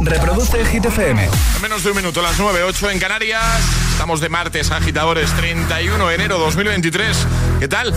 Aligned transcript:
Reproduce 0.00 0.64
Hit 0.66 0.84
FM. 0.84 1.24
En 1.24 1.62
menos 1.62 1.84
de 1.84 1.90
un 1.90 1.96
minuto, 1.96 2.22
las 2.22 2.38
9, 2.38 2.62
8 2.64 2.90
en 2.90 2.98
Canarias. 2.98 3.42
Estamos 3.92 4.20
de 4.20 4.28
martes, 4.28 4.70
agitadores, 4.70 5.30
31 5.32 6.08
de 6.08 6.14
enero 6.14 6.38
2023. 6.38 7.16
¿Qué 7.60 7.68
tal? 7.68 7.94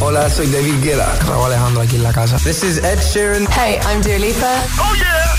Hola, 0.00 0.28
soy 0.30 0.46
David 0.50 0.82
Guetta. 0.82 1.14
Raúl 1.26 1.46
Alejandro 1.46 1.82
aquí 1.82 1.96
en 1.96 2.02
la 2.02 2.12
casa. 2.12 2.36
This 2.38 2.62
is 2.62 2.78
Ed 2.78 2.98
Sheeran. 3.00 3.46
Hey, 3.52 3.78
I'm 3.86 4.02
Dua 4.02 4.18
Lipa. 4.18 4.62
¡Oh, 4.78 4.94
yeah! 4.94 5.34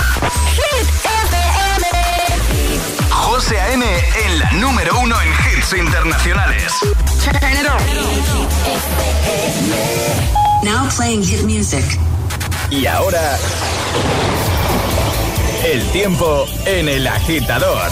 Hit 0.55 0.87
FM. 1.31 1.87
José 3.11 3.59
A.M. 3.59 3.85
en 4.25 4.39
la 4.39 4.51
número 4.53 4.99
uno 4.99 5.15
en 5.21 5.29
hits 5.29 5.73
internacionales. 5.73 6.71
Turn 7.23 7.35
it 7.53 7.67
on. 7.67 7.77
Now 10.63 10.87
playing 10.95 11.23
hit 11.23 11.43
music. 11.43 11.83
Y 12.69 12.85
ahora... 12.85 13.37
El 15.63 15.83
tiempo 15.91 16.45
en 16.65 16.87
el 16.87 17.07
agitador. 17.07 17.91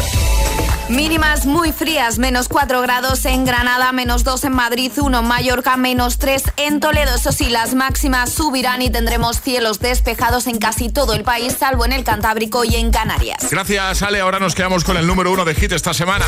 Mínimas 0.89 1.47
muy 1.47 1.71
frías, 1.71 2.19
menos 2.19 2.49
4 2.49 2.81
grados 2.81 3.25
en 3.25 3.45
Granada, 3.45 3.91
menos 3.93 4.23
2 4.23 4.43
en 4.43 4.53
Madrid, 4.53 4.91
1 4.95 5.19
en 5.19 5.25
Mallorca, 5.25 5.75
menos 5.75 6.19
3 6.19 6.43
en 6.57 6.79
Toledo. 6.79 7.15
Eso 7.15 7.31
sí, 7.31 7.49
las 7.49 7.73
máximas 7.73 8.31
subirán 8.31 8.81
y 8.83 8.91
tendremos 8.91 9.41
cielos 9.41 9.79
despejados 9.79 10.45
en 10.45 10.59
casi 10.59 10.89
todo 10.89 11.13
el 11.13 11.23
país, 11.23 11.55
salvo 11.57 11.85
en 11.85 11.93
el 11.93 12.03
Cantábrico 12.03 12.63
y 12.63 12.75
en 12.75 12.91
Canarias. 12.91 13.47
Gracias, 13.49 14.03
Ale. 14.03 14.19
Ahora 14.19 14.39
nos 14.39 14.53
quedamos 14.53 14.83
con 14.83 14.97
el 14.97 15.07
número 15.07 15.31
uno 15.31 15.45
de 15.45 15.55
hit 15.55 15.71
esta 15.71 15.93
semana. 15.95 16.25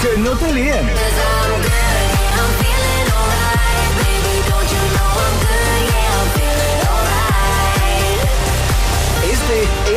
Que 0.00 0.18
no 0.20 0.30
te 0.30 0.54
líen. 0.54 0.88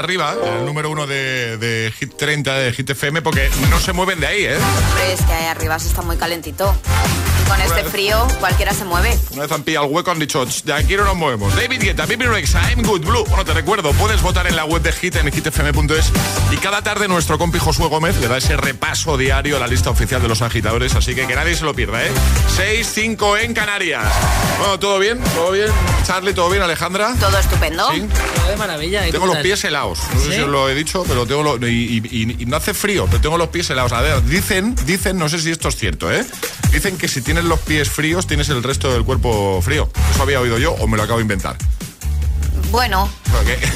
arriba, 0.00 0.34
el 0.58 0.66
número 0.66 0.90
uno 0.90 1.06
de, 1.06 1.56
de 1.58 1.92
Hit 1.98 2.16
30 2.16 2.54
de 2.54 2.72
Hit 2.72 2.90
FM, 2.90 3.22
porque 3.22 3.48
no 3.70 3.78
se 3.78 3.92
mueven 3.92 4.18
de 4.18 4.26
ahí, 4.26 4.44
¿eh? 4.44 4.58
Es 5.12 5.22
que 5.22 5.32
ahí 5.32 5.46
arriba 5.46 5.78
se 5.78 5.88
está 5.88 6.02
muy 6.02 6.16
calentito. 6.16 6.74
Con 7.50 7.60
este 7.62 7.84
frío, 7.84 8.28
cualquiera 8.38 8.72
se 8.72 8.84
mueve. 8.84 9.18
Una 9.32 9.42
vez 9.42 9.50
han 9.52 9.62
pillado 9.64 9.86
el 9.86 9.92
hueco 9.92 10.10
han 10.12 10.18
dicho, 10.20 10.44
"Ch, 10.46 10.62
de 10.64 10.72
aquí 10.72 10.96
no 10.96 11.04
nos 11.04 11.16
movemos. 11.16 11.54
David 11.56 11.80
Guetta, 11.82 12.06
Bibi 12.06 12.26
Rexa, 12.26 12.60
I'm 12.70 12.82
Good 12.82 13.00
Blue. 13.04 13.24
Bueno, 13.28 13.44
te 13.44 13.52
recuerdo, 13.54 13.92
puedes 13.94 14.22
votar 14.22 14.46
en 14.46 14.54
la 14.54 14.64
web 14.64 14.82
de 14.82 14.92
Hit 14.92 15.16
en 15.16 15.30
hitfm.es 15.32 16.12
y 16.52 16.56
cada 16.58 16.82
tarde 16.82 17.08
nuestro 17.08 17.38
compi 17.38 17.58
Josué 17.58 17.88
Gómez 17.88 18.16
le 18.18 18.28
da 18.28 18.36
ese 18.38 18.56
repaso 18.56 19.16
diario 19.16 19.56
a 19.56 19.60
la 19.60 19.66
lista 19.66 19.90
oficial 19.90 20.22
de 20.22 20.28
los 20.28 20.42
agitadores, 20.42 20.94
así 20.94 21.14
que 21.14 21.26
que 21.26 21.34
nadie 21.34 21.56
se 21.56 21.64
lo 21.64 21.74
pierda, 21.74 22.04
¿eh? 22.04 22.10
6-5 22.56 23.36
en 23.42 23.52
Canarias. 23.54 24.04
Bueno, 24.58 24.78
¿todo 24.78 24.98
bien? 25.00 25.18
¿Todo 25.34 25.50
bien? 25.52 25.68
Charlie, 26.06 26.32
¿todo 26.34 26.50
bien, 26.50 26.62
Alejandra? 26.62 27.14
Todo 27.18 27.36
estupendo. 27.38 27.90
Sí. 27.92 28.04
Todo 28.36 28.48
de 28.48 28.56
maravilla. 28.56 29.08
¿y 29.08 29.12
Tengo 29.12 29.26
los 29.26 29.38
pies 29.38 29.62
helados. 29.64 29.98
No 30.14 30.20
sé 30.20 30.34
si 30.34 30.40
os 30.40 30.48
lo 30.48 30.68
he 30.68 30.74
dicho, 30.74 31.04
pero 31.06 31.26
tengo 31.26 31.42
los, 31.42 31.60
y, 31.62 31.66
y- 31.66 32.02
y- 32.10 32.36
y 32.42 32.46
no 32.46 32.56
hace 32.56 32.74
frío, 32.74 33.06
pero 33.06 33.20
tengo 33.20 33.38
los 33.38 33.48
pies 33.48 33.68
helados. 33.70 33.92
A 33.92 34.00
ver, 34.00 34.22
dicen, 34.24 34.74
dicen, 34.86 35.18
no 35.18 35.28
sé 35.28 35.40
si 35.40 35.50
esto 35.50 35.68
es 35.68 35.76
cierto, 35.76 36.12
¿eh? 36.12 36.24
Dicen 36.72 36.96
que 36.96 37.08
si 37.08 37.20
tienes 37.20 37.44
los 37.44 37.60
pies 37.60 37.90
fríos, 37.90 38.26
tienes 38.26 38.48
el 38.48 38.62
resto 38.62 38.92
del 38.92 39.04
cuerpo 39.04 39.60
frío. 39.60 39.90
Eso 40.12 40.22
había 40.22 40.40
oído 40.40 40.58
yo 40.58 40.72
o 40.72 40.86
me 40.86 40.96
lo 40.96 41.02
acabo 41.02 41.18
de 41.18 41.22
inventar. 41.22 41.56
Bueno, 42.70 43.08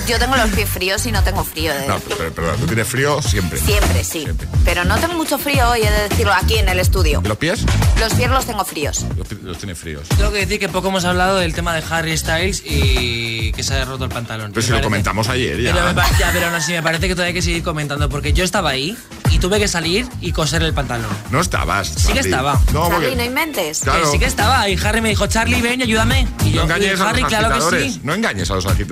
yo 0.07 0.19
tengo 0.19 0.37
los 0.37 0.51
pies 0.51 0.69
fríos 0.69 1.05
y 1.07 1.13
no 1.13 1.23
tengo 1.23 1.43
frío. 1.45 1.75
De... 1.75 1.89
No, 1.89 1.99
pero, 2.01 2.33
pero 2.33 2.53
tú 2.55 2.67
tienes 2.67 2.87
frío 2.87 3.21
siempre. 3.23 3.59
Siempre, 3.59 4.05
sí. 4.05 4.23
Siempre. 4.23 4.47
Pero 4.65 4.85
no 4.85 4.97
tengo 4.99 5.15
mucho 5.15 5.39
frío 5.39 5.69
hoy, 5.71 5.83
he 5.83 5.91
de 5.91 6.09
decirlo 6.09 6.33
aquí 6.33 6.59
en 6.59 6.69
el 6.69 6.79
estudio. 6.79 7.21
¿Y 7.25 7.29
los 7.29 7.39
pies? 7.39 7.65
Los 7.99 8.15
pies 8.15 8.31
los 8.31 8.47
tengo 8.47 8.65
fríos. 8.65 9.05
Los, 9.17 9.33
los 9.43 9.59
tienes 9.59 9.79
fríos. 9.79 10.09
Tengo 10.17 10.33
que 10.33 10.39
decir 10.39 10.61
que 10.61 10.69
poco 10.69 10.89
hemos 10.89 11.05
hablado 11.05 11.39
del 11.39 11.55
tema 11.55 11.75
de 11.75 11.83
Harry 11.91 12.17
Styles 12.17 12.63
y 12.65 13.53
que 13.53 13.63
se 13.63 13.75
ha 13.75 13.85
roto 13.85 14.05
el 14.05 14.11
pantalón. 14.11 14.53
Pero 14.53 14.67
si 14.67 14.73
lo 14.73 14.81
comentamos 14.81 15.29
ayer 15.29 15.61
ya. 15.61 15.73
Pero, 15.73 15.95
ya, 16.19 16.31
pero 16.33 16.47
aún 16.47 16.55
así 16.55 16.73
me 16.73 16.83
parece 16.83 17.09
que 17.09 17.15
todavía 17.15 17.29
hay 17.29 17.35
que 17.35 17.43
seguir 17.43 17.63
comentando 17.63 18.09
porque 18.09 18.33
yo 18.33 18.45
estaba 18.45 18.71
ahí 18.71 18.97
y 19.31 19.39
tuve 19.39 19.59
que 19.59 19.69
salir 19.69 20.07
y 20.21 20.33
coser 20.33 20.63
el 20.63 20.73
pantalón. 20.73 21.11
No 21.31 21.41
estabas. 21.41 21.89
Sí 21.89 22.13
que 22.13 22.21
estaba. 22.21 22.61
No, 22.73 22.89
Charlie, 22.89 23.09
porque... 23.09 23.17
no 23.17 23.25
inventes. 23.25 23.81
Claro. 23.81 24.05
Que 24.05 24.11
sí 24.11 24.19
que 24.19 24.27
estaba. 24.27 24.69
Y 24.69 24.79
Harry 24.85 25.01
me 25.01 25.09
dijo, 25.09 25.27
Charlie, 25.27 25.61
ven, 25.61 25.83
ayúdame. 25.83 26.29
Y 26.45 26.53
yo, 26.53 26.59
No 26.59 26.75
engañes 26.75 26.99
y 26.99 27.03
a 27.03 27.09
Harry, 27.09 27.23
los 27.23 27.29
claro 27.29 27.71
que 27.71 27.91
sí. 27.91 28.01
No 28.05 28.15
engañes 28.15 28.51
a 28.51 28.55
los 28.55 28.67
agitadores. 28.67 28.84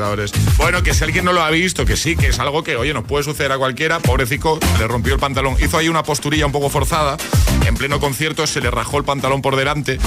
Bueno, 0.57 0.83
que 0.83 0.95
si 0.95 1.05
alguien 1.05 1.25
no 1.25 1.33
lo 1.33 1.43
ha 1.43 1.51
visto, 1.51 1.85
que 1.85 1.97
sí, 1.97 2.17
que 2.17 2.29
es 2.29 2.39
algo 2.39 2.63
que, 2.63 2.77
oye, 2.77 2.93
nos 2.95 3.05
puede 3.05 3.25
suceder 3.25 3.53
a 3.53 3.59
cualquiera. 3.59 4.01
Pobrecito, 4.01 4.59
le 4.79 4.87
rompió 4.87 5.15
el 5.15 5.21
pantalón. 5.21 5.57
Hizo 5.63 5.79
ahí 5.79 5.89
una 5.89 6.03
posturilla 6.03 6.47
un 6.47 6.53
poco 6.53 6.69
forzada. 6.71 7.17
En 7.67 7.77
pleno 7.77 8.01
concierto 8.01 8.47
se 8.47 8.61
le 8.61 8.71
rajó 8.71 8.99
el 8.99 9.05
pantalón 9.05 9.43
por 9.43 9.57
delante. 9.57 9.99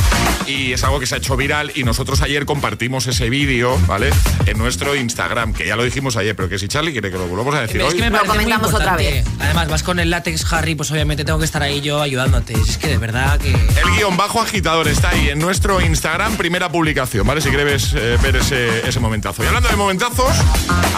Y 0.47 0.73
es 0.73 0.83
algo 0.83 0.99
que 0.99 1.05
se 1.07 1.15
ha 1.15 1.17
hecho 1.17 1.37
viral. 1.37 1.71
Y 1.75 1.83
nosotros 1.83 2.21
ayer 2.21 2.45
compartimos 2.45 3.07
ese 3.07 3.29
vídeo, 3.29 3.77
¿vale? 3.87 4.09
En 4.45 4.57
nuestro 4.57 4.95
Instagram, 4.95 5.53
que 5.53 5.65
ya 5.67 5.75
lo 5.75 5.83
dijimos 5.83 6.15
ayer, 6.17 6.35
pero 6.35 6.49
que 6.49 6.59
si 6.59 6.67
Charlie 6.67 6.91
quiere 6.91 7.11
que 7.11 7.17
lo 7.17 7.27
volvamos 7.27 7.55
a 7.55 7.61
decir 7.61 7.81
Es 7.81 7.93
hoy. 7.93 7.99
que 7.99 8.09
me 8.09 8.17
Lo 8.17 8.25
comentamos 8.25 8.73
otra 8.73 8.93
importante. 9.01 9.23
Además, 9.39 9.69
vas 9.69 9.83
con 9.83 9.99
el 9.99 10.09
látex, 10.09 10.51
Harry, 10.53 10.75
pues 10.75 10.91
obviamente 10.91 11.23
tengo 11.25 11.39
que 11.39 11.45
estar 11.45 11.61
ahí 11.63 11.81
yo 11.81 12.01
ayudándote. 12.01 12.53
Es 12.53 12.77
que 12.77 12.87
de 12.87 12.97
verdad 12.97 13.39
que... 13.39 13.49
El 13.51 13.91
guion 13.97 14.17
bajo 14.17 14.41
agitador 14.41 14.87
está 14.87 15.09
ahí 15.09 15.29
en 15.29 15.39
nuestro 15.39 15.81
Instagram, 15.81 16.37
primera 16.37 16.69
publicación, 16.69 17.25
¿vale? 17.25 17.41
Si 17.41 17.49
quieres 17.49 17.93
eh, 17.95 18.17
ver 18.21 18.35
ese, 18.37 18.87
ese 18.87 18.99
momentazo. 18.99 19.43
Y 19.43 19.47
hablando 19.47 19.69
de 19.69 19.74
momentazos, 19.77 20.35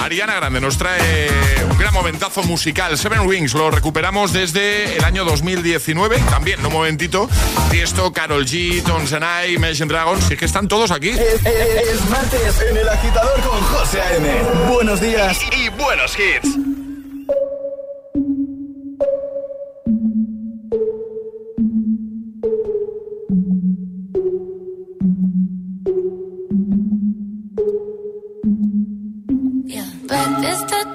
Ariana 0.01 0.35
Grande 0.35 0.59
nos 0.61 0.77
trae 0.77 1.29
un 1.69 1.77
gran 1.77 1.93
momentazo 1.93 2.43
musical. 2.43 2.97
Seven 2.97 3.21
Wings 3.27 3.53
lo 3.53 3.71
recuperamos 3.71 4.33
desde 4.33 4.97
el 4.97 5.03
año 5.03 5.25
2019. 5.25 6.17
También, 6.29 6.65
un 6.65 6.71
momentito. 6.73 7.29
Tiesto, 7.71 8.11
Carol 8.13 8.45
G, 8.45 8.81
Tones 8.83 9.13
and 9.13 9.23
I, 9.47 9.53
Imagine 9.55 9.87
Dragons. 9.87 10.29
Y 10.29 10.33
es 10.33 10.39
que 10.39 10.45
están 10.45 10.67
todos 10.67 10.91
aquí. 10.91 11.09
Es, 11.09 11.19
es- 11.19 11.45
es 11.45 12.09
martes 12.09 12.61
en 12.69 12.77
el 12.77 12.89
agitador 12.89 13.39
con 13.41 13.59
José 13.61 14.01
A.M. 14.01 14.29
Buenos 14.69 15.01
días 15.01 15.37
y, 15.51 15.65
y 15.65 15.69
buenos 15.69 16.15
hits. 16.17 16.76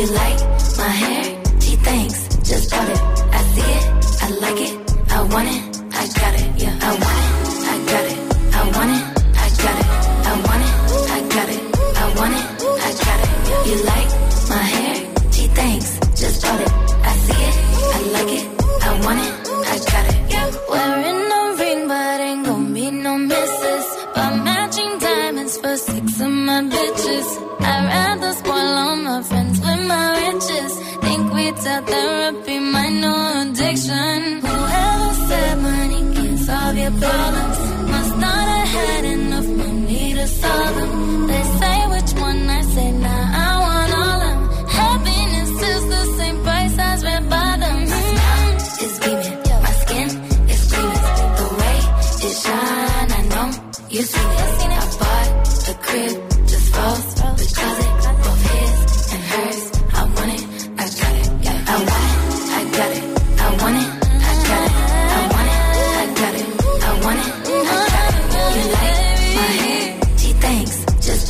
You 0.00 0.06
like 0.06 0.40
my 0.78 0.88
hair? 0.88 1.24
She 1.60 1.76
thinks, 1.76 2.34
Just 2.48 2.70
bought 2.70 2.88
it. 2.88 2.98
I 3.34 3.42
see 3.52 3.70
it. 3.70 4.22
I 4.22 4.28
like 4.40 4.60
it. 4.62 5.12
I 5.12 5.22
want 5.24 5.48
it. 5.48 5.69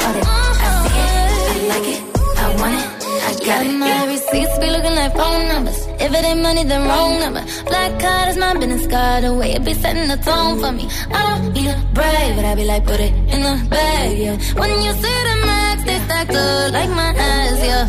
Bought 0.00 0.17
it. 0.17 0.25
I 0.26 0.70
see 0.82 1.00
it, 1.06 1.29
I 1.50 1.56
like 1.73 1.88
it. 1.94 2.00
I 2.44 2.47
want 2.61 2.75
it, 2.81 2.87
I 3.29 3.32
got 3.47 3.67
it. 3.67 3.76
My 3.85 4.06
receipts 4.06 4.58
be 4.58 4.67
looking 4.75 4.94
like 5.00 5.12
phone 5.14 5.49
numbers. 5.49 5.81
If 6.05 6.11
it 6.19 6.25
ain't 6.25 6.43
money, 6.43 6.64
then 6.64 6.82
wrong 6.88 7.20
number. 7.20 7.44
Black 7.67 8.00
card 8.00 8.29
is 8.31 8.37
my 8.38 8.55
business 8.55 8.87
card. 8.87 9.25
The 9.25 9.35
way 9.35 9.52
it 9.52 9.64
be 9.64 9.75
setting 9.75 10.08
the 10.08 10.17
tone 10.17 10.58
for 10.61 10.73
me. 10.73 10.88
I 11.12 11.20
don't 11.29 11.52
need 11.52 11.69
a 11.69 11.76
brave, 11.93 12.37
but 12.37 12.44
I 12.44 12.55
be 12.55 12.64
like, 12.64 12.85
put 12.87 13.00
it 13.00 13.12
in 13.35 13.41
the 13.43 13.55
bag, 13.69 14.19
yeah. 14.19 14.37
When 14.61 14.70
you 14.82 14.93
see 15.02 15.19
the 15.29 15.37
max, 15.47 15.85
they 15.85 15.99
stacked 16.06 16.35
up 16.35 16.73
like 16.73 16.91
my 16.91 17.11
eyes, 17.12 17.61
yeah. 17.69 17.85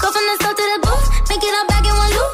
Go 0.00 0.06
from 0.14 0.24
the 0.30 0.36
south 0.42 0.56
to 0.60 0.64
the 0.72 0.78
booth, 0.86 1.06
make 1.30 1.42
it 1.48 1.54
all 1.58 1.66
back 1.72 1.84
in 1.86 1.94
one 2.02 2.10
loop. 2.16 2.33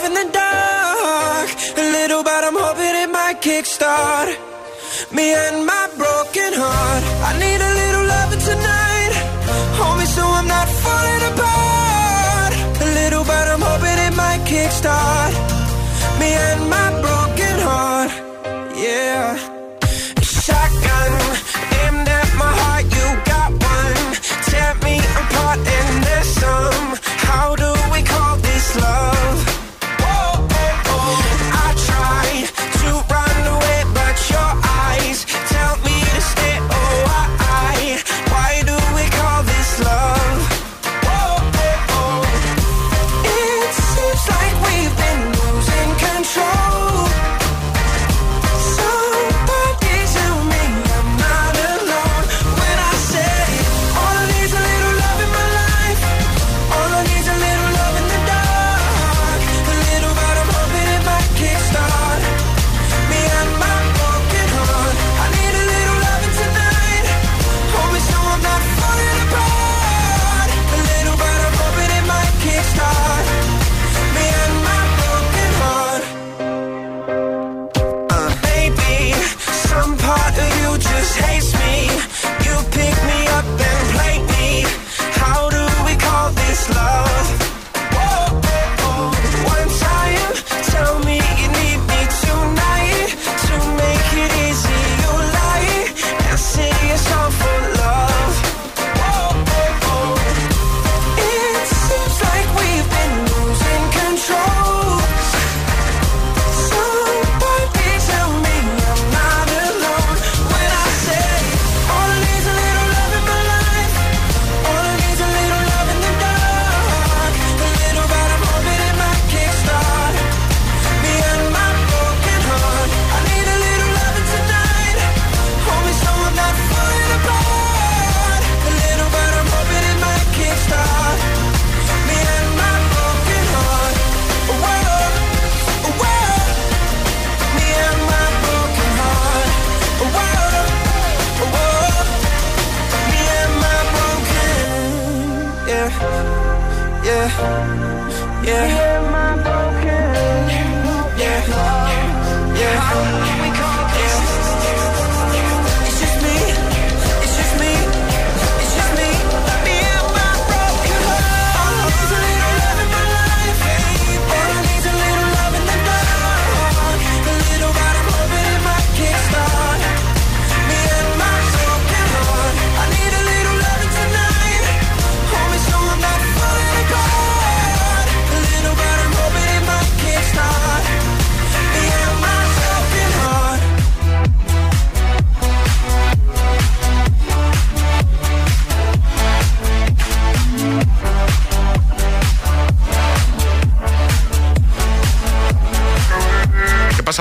love 0.00 0.08
in 0.08 0.14
the 0.14 0.32
dark. 0.32 1.48
A 1.76 1.84
little, 1.92 2.22
but 2.22 2.44
I'm 2.44 2.54
hoping 2.54 2.94
it 3.02 3.10
might 3.10 3.40
kickstart 3.40 4.28
me 5.12 5.34
and 5.34 5.66
my 5.66 5.88
broken 5.96 6.52
heart. 6.52 7.02
I 7.28 7.32
need 7.38 7.60
a 7.60 7.72
little 7.80 8.06
loving 8.06 8.40
tonight. 8.50 9.12
Hold 9.78 9.98
me 9.98 10.06
so 10.06 10.22
I'm 10.22 10.46
not 10.46 10.68
falling 10.84 11.22
apart. 11.32 12.52
A 12.84 12.86
little, 12.98 13.24
but 13.24 13.46
I'm 13.48 13.60
hoping 13.60 13.98
it 14.06 14.14
might 14.16 14.42
kickstart 14.46 15.32
me 16.20 16.28
and 16.48 16.60
my 16.70 16.88
broken 17.04 17.56
heart. 17.68 18.12
Yeah. 18.76 19.59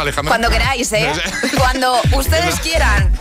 Alejandra? 0.09 0.29
Cuando 0.29 0.49
queráis, 0.49 0.91
¿eh? 0.93 1.11
Cuando 1.57 1.99
ustedes 2.13 2.59
quieran. 2.59 3.11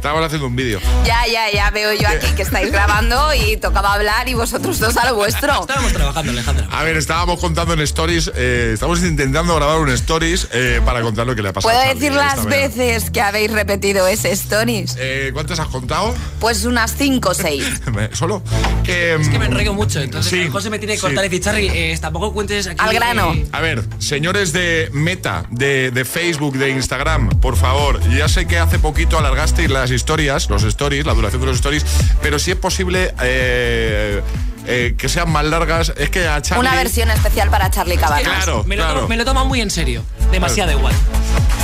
Estábamos 0.00 0.24
haciendo 0.24 0.46
un 0.46 0.56
vídeo. 0.56 0.80
Ya, 1.04 1.26
ya, 1.26 1.50
ya 1.52 1.70
veo 1.70 1.92
yo 1.92 2.08
aquí 2.08 2.26
que 2.34 2.40
estáis 2.40 2.72
grabando 2.72 3.34
y 3.34 3.58
tocaba 3.58 3.92
hablar 3.92 4.26
y 4.30 4.32
vosotros 4.34 4.78
dos 4.78 4.96
a 4.96 5.04
lo 5.10 5.14
vuestro. 5.14 5.60
Estábamos 5.60 5.92
trabajando, 5.92 6.32
Alejandra. 6.32 6.68
A 6.70 6.82
ver, 6.84 6.96
estábamos 6.96 7.38
contando 7.38 7.74
en 7.74 7.80
stories, 7.80 8.32
eh, 8.34 8.70
estamos 8.72 9.02
intentando 9.02 9.54
grabar 9.54 9.78
un 9.78 9.90
stories 9.90 10.48
eh, 10.54 10.80
para 10.86 11.02
contar 11.02 11.26
lo 11.26 11.36
que 11.36 11.42
le 11.42 11.50
ha 11.50 11.52
pasado. 11.52 11.74
¿Puedo 11.74 11.84
a 11.90 11.92
decir 11.94 12.12
las 12.14 12.46
veces 12.46 13.10
que 13.10 13.20
habéis 13.20 13.50
repetido 13.52 14.06
ese 14.08 14.30
stories? 14.32 14.96
Eh, 14.98 15.32
¿Cuántas 15.34 15.60
has 15.60 15.68
contado? 15.68 16.14
Pues 16.38 16.64
unas 16.64 16.96
cinco 16.96 17.28
o 17.30 17.34
seis. 17.34 17.62
¿Solo? 18.12 18.42
Que, 18.82 19.16
Es 19.16 19.28
que 19.28 19.38
me 19.38 19.44
enrollo 19.44 19.74
mucho, 19.74 20.00
entonces 20.00 20.30
Sí, 20.32 20.48
José 20.48 20.70
me 20.70 20.78
tiene 20.78 20.94
que 20.94 21.00
sí. 21.00 21.06
cortar 21.06 21.26
y 21.26 21.28
decir, 21.28 21.44
Charlie, 21.44 21.68
eh, 21.68 21.98
tampoco 22.00 22.32
cuentes 22.32 22.66
aquí... 22.68 22.76
Al 22.82 22.94
grano. 22.94 23.34
eh, 23.34 23.46
A 23.52 23.60
ver, 23.60 23.84
señores 23.98 24.54
de 24.54 24.88
Meta, 24.94 25.44
de, 25.50 25.90
de 25.90 26.04
Facebook, 26.06 26.56
de 26.56 26.70
Instagram, 26.70 27.28
por 27.40 27.56
favor, 27.56 28.00
ya 28.16 28.28
sé 28.28 28.46
que 28.46 28.58
hace 28.58 28.78
poquito 28.78 29.18
alargasteis 29.18 29.68
las 29.68 29.89
historias, 29.90 30.48
los 30.50 30.62
stories, 30.62 31.06
la 31.06 31.14
duración 31.14 31.40
de 31.40 31.46
los 31.46 31.56
stories, 31.56 31.84
pero 32.22 32.38
si 32.38 32.50
es 32.52 32.56
posible 32.56 33.14
eh, 33.22 34.22
eh, 34.66 34.94
que 34.96 35.08
sean 35.08 35.30
más 35.30 35.44
largas, 35.44 35.92
es 35.96 36.10
que 36.10 36.26
a 36.26 36.40
Charlie... 36.42 36.66
Una 36.68 36.76
versión 36.76 37.10
especial 37.10 37.50
para 37.50 37.70
Charlie 37.70 37.96
Cabanas. 37.96 38.44
Claro, 38.44 38.64
me, 38.64 38.76
lo 38.76 38.82
claro. 38.82 38.94
tomo, 39.00 39.08
me 39.08 39.16
lo 39.16 39.24
tomo 39.24 39.44
muy 39.44 39.60
en 39.60 39.70
serio. 39.70 40.04
Demasiado 40.32 40.72
igual. 40.72 40.94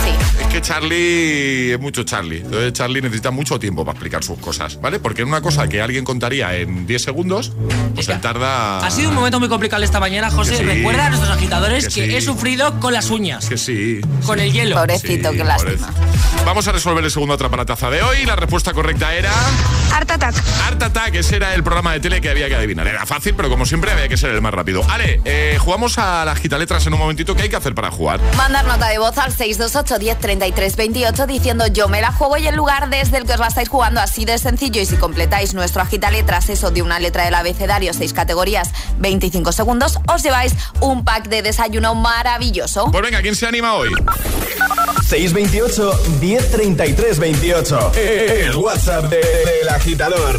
Sí. 0.05 0.11
Es 0.41 0.47
que 0.49 0.61
Charlie 0.61 1.73
es 1.73 1.81
mucho 1.81 2.05
Charlie. 2.05 2.39
Entonces 2.39 2.73
Charlie 2.73 3.01
necesita 3.03 3.31
mucho 3.31 3.59
tiempo 3.59 3.85
para 3.85 3.95
explicar 3.95 4.23
sus 4.23 4.39
cosas, 4.39 4.81
¿vale? 4.81 5.01
Porque 5.01 5.25
una 5.25 5.41
cosa 5.41 5.67
que 5.69 5.81
alguien 5.83 6.05
contaría 6.05 6.55
en 6.57 6.87
10 6.87 7.03
segundos, 7.03 7.53
pues 7.95 8.09
él 8.09 8.21
tarda... 8.21 8.79
Ha 8.87 8.91
sido 8.91 9.09
un 9.11 9.15
momento 9.17 9.41
muy 9.41 9.49
complicado 9.49 9.83
esta 9.83 9.99
mañana, 10.01 10.31
José. 10.31 10.53
Que 10.53 10.57
sí. 10.59 10.65
Recuerda 10.65 11.07
a 11.07 11.11
nuestros 11.11 11.33
agitadores 11.37 11.89
Que 11.89 12.03
que, 12.03 12.07
sí. 12.11 12.17
he 12.17 12.21
sufrido 12.21 12.79
con 12.81 12.93
las 12.93 13.11
uñas, 13.11 13.49
Que 13.49 13.57
sí. 13.59 14.01
con 14.25 14.39
el 14.39 14.53
hielo. 14.53 14.77
Pobrecito, 14.77 15.31
Sí, 15.33 15.37
qué 15.39 15.45
lástima. 15.45 15.87
pobrecito. 15.89 16.45
Vamos 16.45 16.69
a 16.69 16.73
resolver 16.73 17.03
el 17.05 17.11
segundo 17.11 17.35
atrapalataza 17.35 17.91
de 17.91 18.03
hoy. 18.03 18.25
La 18.25 18.37
respuesta 18.37 18.73
correcta 18.73 19.13
era... 19.15 19.33
Art 19.93 20.11
Attack. 20.11 20.37
Art 20.69 20.83
Attack, 20.83 21.15
ese 21.17 21.37
era 21.37 21.55
el 21.55 21.63
programa 21.65 21.93
de 21.95 22.01
tele 22.01 22.21
que 22.21 22.31
había 22.31 22.49
que 22.49 22.55
adivinar. 22.55 22.87
Era 22.87 23.05
fácil, 23.07 23.35
pero 23.35 23.49
como 23.49 23.67
siempre 23.67 23.91
había 23.91 24.09
que 24.09 24.17
ser 24.17 24.31
el 24.31 24.43
más 24.43 24.53
rápido. 24.55 24.85
Ale, 24.89 25.21
eh, 25.25 25.57
jugamos 25.59 25.99
a 25.99 26.25
las 26.25 26.39
gitaletras 26.39 26.87
en 26.87 26.93
un 26.93 27.01
momentito. 27.01 27.35
¿Qué 27.35 27.43
hay 27.45 27.49
que 27.49 27.57
hacer 27.57 27.75
para 27.75 27.91
jugar? 27.91 28.21
Mandar 28.47 28.65
nota 28.67 28.87
de 28.87 28.99
voz 28.99 29.19
al 29.19 29.33
628 29.33 29.99
10 29.99 30.19
33 30.21 30.77
28 30.77 31.27
diciendo 31.27 31.67
yo 31.67 31.89
me 31.89 32.01
la 32.01 32.13
juego 32.13 32.37
y 32.37 32.47
el 32.47 32.55
lugar 32.55 32.89
desde 32.91 33.17
el 33.19 33.25
que 33.25 33.33
os 33.33 33.41
la 33.41 33.49
estáis 33.49 33.69
jugando 33.69 34.01
así 34.01 34.25
de 34.25 34.39
sencillo 34.39 34.81
y 34.81 34.87
si 34.87 34.95
completáis 34.97 35.53
nuestro 35.53 35.83
agita 35.83 36.13
letras, 36.13 36.49
eso 36.49 36.71
de 36.71 36.81
una 36.81 37.01
letra 37.01 37.25
del 37.25 37.35
abecedario, 37.35 37.93
seis 37.93 38.13
categorías, 38.13 38.71
25 38.99 39.51
segundos, 39.51 39.99
os 40.07 40.23
lleváis 40.23 40.55
un 40.79 41.05
pack 41.05 41.27
de 41.27 41.43
desayuno 41.43 41.97
maravilloso. 41.97 42.89
Pues 42.93 43.03
venga, 43.03 43.21
¿quién 43.21 43.35
se 43.35 43.49
anima 43.49 43.75
hoy? 43.75 43.91
628 45.09 46.01
1033 46.21 47.19
28. 47.19 47.93
El 47.97 48.55
WhatsApp 48.55 49.07
de- 49.07 49.17
del 49.59 49.69
agitador. 49.71 50.39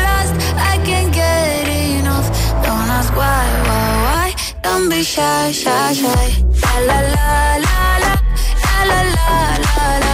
Don't 4.63 4.89
be 4.89 5.03
shy, 5.03 5.51
shy, 5.51 5.93
shy. 5.93 6.43
La 6.61 6.75
la 6.87 6.99
la 7.01 7.57
la, 7.65 7.81
la 7.81 8.83
la 8.91 8.99
la 9.15 9.29
la, 9.65 10.13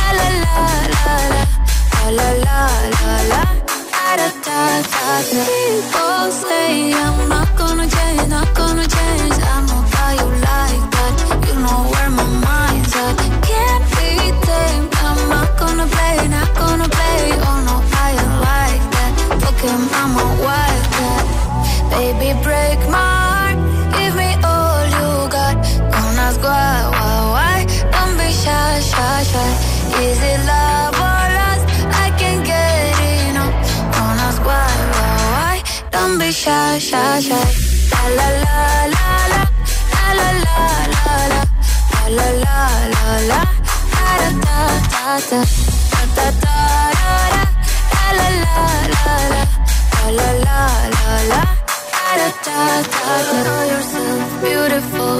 la 0.00 0.26
la 0.26 0.28
la 0.30 0.56
la, 1.32 1.44
la 2.10 2.28
la 2.30 2.62
la 2.98 3.14
la, 3.30 3.42
da 3.92 4.16
da 4.16 4.28
da 4.46 4.60
da. 5.30 5.42
People 5.46 6.26
say 6.30 6.92
I'm 6.92 7.28
not 7.28 7.48
gonna 7.58 7.86
change, 7.88 8.28
not 8.28 8.48
gonna 8.54 8.86
change, 8.86 9.38
I'm 9.42 9.64
okay. 9.70 9.89
Shy, 36.30 36.78
shy, 36.78 37.20
shy. 37.20 37.34
La 37.90 38.02
la 38.18 38.28
la 38.44 38.94
la 38.94 39.10
la 39.32 39.42
la 40.18 40.28
la 40.30 40.58
la 40.70 41.10
la 41.10 41.46
la 42.16 42.26
la 42.30 42.56
la 42.94 43.18
la 43.30 43.40
da 43.96 44.16
da 44.20 44.48
da 44.50 45.18
da 45.20 45.40
da 45.40 45.46
da 46.14 46.30
da 46.30 46.30
da 46.30 46.56
la 48.00 48.28
la 48.30 48.30
la 48.30 48.54
la 48.92 49.16
la 49.20 49.46
la 50.10 50.30
la 50.30 50.58
la 50.90 51.16
la 51.30 51.42
da 52.00 52.28
da 52.46 52.60
da 52.92 53.16
da 53.44 53.54
yourself 53.70 54.40
beautiful 54.42 55.19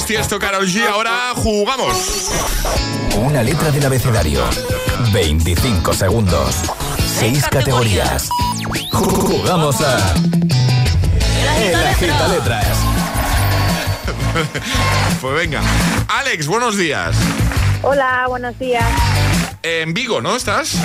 Antes 0.00 0.06
Tiesto, 0.06 0.38
Karol 0.38 0.66
G. 0.66 0.86
Ahora 0.86 1.32
jugamos. 1.34 2.30
Una 3.16 3.42
letra 3.42 3.70
del 3.70 3.84
abecedario. 3.84 4.42
25 5.12 5.92
segundos. 5.94 6.56
6 7.18 7.46
categorías. 7.50 8.28
Jugamos 8.92 9.80
a. 9.80 10.14
El 11.60 11.74
agita 11.74 12.28
letras. 12.28 12.66
Pues 15.20 15.34
venga. 15.34 15.60
Alex, 16.08 16.46
buenos 16.46 16.76
días. 16.76 17.16
Hola, 17.82 18.26
buenos 18.28 18.58
días. 18.58 18.84
En 19.62 19.92
Vigo, 19.92 20.20
¿no 20.20 20.36
estás? 20.36 20.76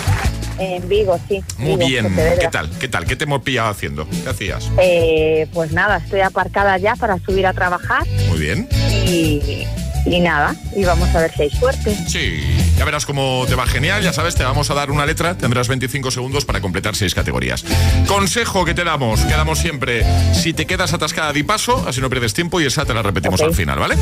En 0.59 0.87
Vigo, 0.87 1.19
sí. 1.27 1.43
Muy 1.57 1.75
Vigo, 1.75 1.87
bien. 1.87 2.15
¿Qué 2.39 2.47
tal? 2.51 2.69
¿Qué 2.79 2.87
tal? 2.87 3.05
¿Qué 3.05 3.15
te 3.15 3.25
hemos 3.25 3.41
pillado 3.41 3.69
haciendo? 3.69 4.07
¿Qué 4.09 4.29
hacías? 4.29 4.69
Eh, 4.79 5.47
pues 5.53 5.71
nada, 5.71 5.97
estoy 5.97 6.21
aparcada 6.21 6.77
ya 6.77 6.95
para 6.95 7.17
subir 7.19 7.45
a 7.47 7.53
trabajar 7.53 8.03
Muy 8.29 8.39
bien. 8.39 8.67
y, 9.05 9.65
y 10.05 10.19
nada, 10.21 10.55
y 10.75 10.83
vamos 10.85 11.13
a 11.15 11.19
ver 11.21 11.33
si 11.35 11.43
hay 11.43 11.49
suerte. 11.49 11.95
Sí, 12.07 12.41
ya 12.77 12.85
verás 12.85 13.05
cómo 13.05 13.45
te 13.47 13.55
va 13.55 13.65
genial. 13.65 14.01
Ya 14.03 14.13
sabes, 14.13 14.35
te 14.35 14.43
vamos 14.43 14.69
a 14.69 14.73
dar 14.75 14.91
una 14.91 15.05
letra. 15.05 15.35
Tendrás 15.37 15.67
25 15.67 16.11
segundos 16.11 16.45
para 16.45 16.61
completar 16.61 16.95
seis 16.95 17.13
categorías. 17.15 17.63
Consejo 18.07 18.63
que 18.65 18.73
te 18.73 18.83
damos, 18.83 19.21
que 19.21 19.31
damos 19.33 19.59
siempre. 19.59 20.05
Si 20.33 20.53
te 20.53 20.65
quedas 20.65 20.93
atascada, 20.93 21.33
di 21.33 21.43
paso, 21.43 21.83
así 21.87 22.01
no 22.01 22.09
pierdes 22.09 22.33
tiempo 22.33 22.61
y 22.61 22.65
esa 22.65 22.85
te 22.85 22.93
la 22.93 23.01
repetimos 23.01 23.41
al 23.41 23.53
final, 23.53 23.79
¿vale? 23.79 23.95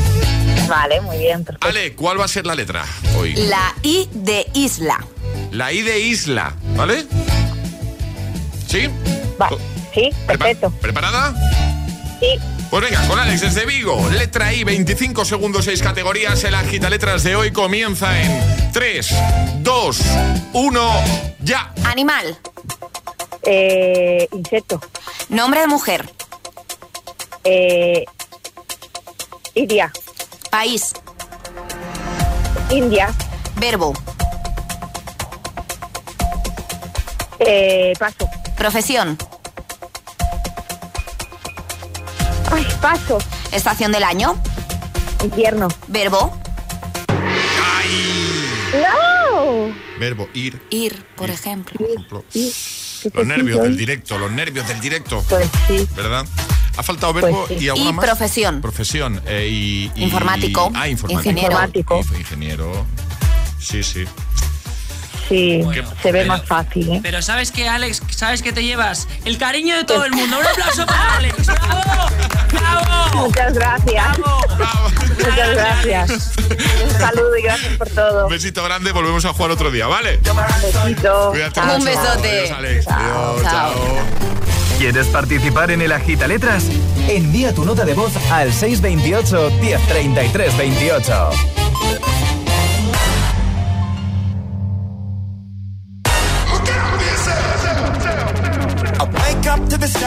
Vale, 0.68 1.00
muy 1.00 1.18
bien. 1.18 1.44
perfecto. 1.44 1.66
Ale, 1.68 1.94
¿cuál 1.94 2.20
va 2.20 2.24
a 2.24 2.28
ser 2.28 2.46
la 2.46 2.54
letra 2.54 2.84
hoy? 3.18 3.34
La 3.34 3.74
I 3.82 4.08
de 4.12 4.46
isla. 4.54 5.04
La 5.54 5.72
I 5.72 5.82
de 5.82 6.00
isla, 6.00 6.52
¿vale? 6.76 7.06
¿Sí? 8.68 8.88
Va, 9.40 9.48
sí, 9.94 10.10
perfecto. 10.26 10.70
¿Preparada? 10.80 11.32
Sí, 12.20 12.38
Pues 12.70 12.82
venga, 12.82 13.06
con 13.06 13.18
Alex 13.20 13.40
desde 13.40 13.64
Vigo. 13.66 14.08
Letra 14.10 14.52
I, 14.52 14.64
25 14.64 15.24
segundos, 15.24 15.64
6 15.66 15.80
categorías. 15.82 16.42
El 16.44 16.54
agita 16.56 16.90
letras 16.90 17.22
de 17.22 17.36
hoy 17.36 17.52
comienza 17.52 18.20
en 18.20 18.72
3, 18.72 19.14
2, 19.58 19.98
1, 20.54 20.90
ya. 21.40 21.72
Animal. 21.84 22.36
eh, 23.44 24.26
insecto. 24.32 24.80
Nombre 25.28 25.60
de 25.60 25.66
mujer. 25.68 26.10
Eh, 27.44 28.04
India. 29.54 29.92
País. 30.50 30.94
India. 32.70 33.12
Verbo. 33.56 33.92
Eh, 37.40 37.92
paso. 37.98 38.28
Profesión. 38.56 39.18
Ay, 42.52 42.66
paso. 42.80 43.18
Estación 43.52 43.92
del 43.92 44.04
año. 44.04 44.36
Invierno. 45.22 45.68
Verbo. 45.88 46.38
¡No! 48.74 49.72
Verbo 49.98 50.28
ir. 50.34 50.60
Ir, 50.70 51.04
por 51.16 51.30
ejemplo. 51.30 51.78
por 51.78 51.88
ejemplo. 51.88 52.24
¿Qué 52.32 53.10
Los 53.14 53.26
nervios 53.26 53.62
del 53.62 53.76
directo, 53.76 54.18
los 54.18 54.30
nervios 54.32 54.66
del 54.66 54.80
directo. 54.80 55.22
Pues 55.28 55.48
sí. 55.68 55.86
¿Verdad? 55.94 56.26
Ha 56.76 56.82
faltado 56.82 57.12
verbo 57.12 57.44
Pues 57.46 57.58
sí. 57.60 57.66
y 57.66 57.68
alguna 57.68 57.90
Y 57.90 57.92
más. 57.92 58.04
profesión. 58.04 58.60
Profesión. 58.60 59.22
eh, 59.26 59.46
y, 59.50 59.92
y- 59.94 60.04
Informático. 60.04 60.72
Ah, 60.74 60.88
informático. 60.88 61.20
Ingeniero. 61.20 61.50
Informático. 61.52 62.00
Inf- 62.00 62.18
Ingeniero. 62.18 62.86
Sí, 63.60 63.82
sí. 63.82 64.04
Sí, 65.28 65.60
Bueno, 65.62 65.88
se 66.02 66.12
ve 66.12 66.20
pero- 66.20 66.26
más 66.28 66.42
fácil, 66.44 66.92
¿eh? 66.92 67.00
Pero 67.02 67.22
¿sabes 67.22 67.50
qué, 67.50 67.68
Alex? 67.68 68.02
¿Sabes 68.10 68.42
qué 68.42 68.52
te 68.52 68.62
llevas? 68.62 69.08
El 69.24 69.38
cariño 69.38 69.76
de 69.76 69.84
todo 69.84 70.04
el 70.04 70.12
mundo. 70.12 70.38
Un 70.38 70.46
aplauso 70.46 70.84
para 70.86 71.16
Alex. 71.16 71.46
¡Bravo! 71.46 72.10
¡Bravo! 72.52 73.26
Muchas 73.26 73.54
gracias. 73.54 74.18
¡Bravo! 74.18 74.90
Muchas 75.18 75.50
gracias. 75.54 76.32
Un 76.84 76.90
saludo 76.98 77.36
y 77.38 77.42
gracias 77.42 77.72
por 77.78 77.88
todo. 77.88 78.24
Un 78.26 78.30
besito 78.30 78.62
grande, 78.64 78.92
volvemos 78.92 79.24
a 79.24 79.32
jugar 79.32 79.50
otro 79.52 79.70
día, 79.70 79.86
¿vale? 79.86 80.18
Besito. 80.18 81.30
Cuídate 81.30 81.54
Chao. 81.54 81.64
mucho. 81.66 81.78
Un 81.78 81.84
besote. 81.84 82.28
Adiós, 82.40 82.50
Alex. 82.58 82.88
Adiós, 82.88 83.42
Chao. 83.42 83.50
chao. 83.50 83.74
¿Quieres 84.78 85.06
participar 85.06 85.70
en 85.70 85.80
el 85.82 85.92
agita 85.92 86.26
letras? 86.26 86.64
Envía 87.08 87.54
tu 87.54 87.64
nota 87.64 87.84
de 87.84 87.94
voz 87.94 88.12
al 88.30 88.52
628 88.52 89.50
1033 89.60 90.56
28. 90.56 91.30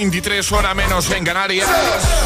9.23 0.00 0.52
hora 0.52 0.74
menos 0.74 1.10
en 1.10 1.24
Canarias. 1.24 1.68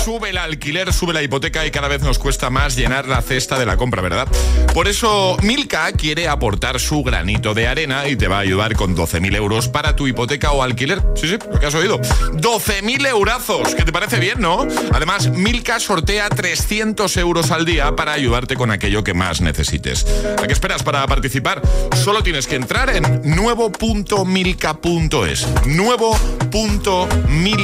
Sube 0.05 0.31
el 0.31 0.39
alquiler, 0.39 0.93
sube 0.93 1.13
la 1.13 1.23
hipoteca 1.23 1.67
Y 1.67 1.73
cada 1.73 1.89
vez 1.89 2.03
nos 2.03 2.21
cuesta 2.21 2.49
más 2.49 2.77
llenar 2.77 3.09
la 3.09 3.21
cesta 3.21 3.59
de 3.59 3.67
la 3.67 3.77
compra, 3.77 4.01
¿verdad? 4.01 4.29
Por 4.73 4.87
eso 4.87 5.37
Milka 5.43 5.91
quiere 5.93 6.29
aportar 6.29 6.79
su 6.79 7.03
granito 7.03 7.53
de 7.53 7.67
arena 7.67 8.07
Y 8.07 8.15
te 8.15 8.29
va 8.29 8.37
a 8.37 8.41
ayudar 8.41 8.77
con 8.77 8.97
12.000 8.97 9.35
euros 9.35 9.69
Para 9.69 9.97
tu 9.97 10.07
hipoteca 10.07 10.53
o 10.53 10.63
alquiler. 10.63 11.03
Sí, 11.17 11.27
sí, 11.27 11.37
lo 11.51 11.59
que 11.59 11.67
has 11.67 11.75
oído. 11.75 11.99
12.000 12.01 13.09
eurazos, 13.09 13.75
que 13.75 13.83
te 13.83 13.93
parece 13.93 14.21
bien, 14.21 14.41
¿no? 14.41 14.69
Además, 14.93 15.31
Milka 15.31 15.81
sortea 15.81 16.29
300 16.29 17.17
euros 17.17 17.51
al 17.51 17.65
día 17.65 17.97
Para 17.97 18.13
ayudarte 18.13 18.55
con 18.55 18.71
aquello 18.71 19.03
que 19.03 19.15
más 19.15 19.41
necesites. 19.41 20.07
¿A 20.41 20.47
qué 20.47 20.53
esperas 20.53 20.85
para 20.85 21.05
participar? 21.09 21.61
Solo 22.05 22.23
tienes 22.23 22.47
que 22.47 22.55
entrar 22.55 22.91
en 22.91 23.23
nuevo.milka.es 23.25 24.27
nuevo.milka.es 25.67 27.64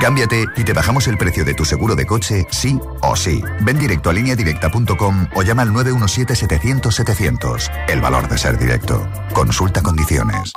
Cámbiate 0.00 0.46
y 0.56 0.64
te 0.64 0.72
bajamos 0.72 1.06
el 1.08 1.16
precio 1.18 1.44
de 1.44 1.54
tu 1.54 1.64
seguro 1.64 1.94
de 1.94 2.06
coche, 2.06 2.46
sí 2.50 2.78
o 3.00 3.14
sí. 3.16 3.42
Ven 3.60 3.78
directo 3.78 4.10
a 4.10 4.12
lineadirecta.com 4.12 5.28
o 5.34 5.42
llama 5.42 5.62
al 5.62 5.70
917-700-700. 5.70 7.70
El 7.88 8.00
valor 8.00 8.28
de 8.28 8.38
ser 8.38 8.58
directo. 8.58 9.06
Consulta 9.32 9.82
condiciones. 9.82 10.52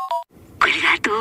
Cuelga 0.59 0.89
tú. 1.01 1.11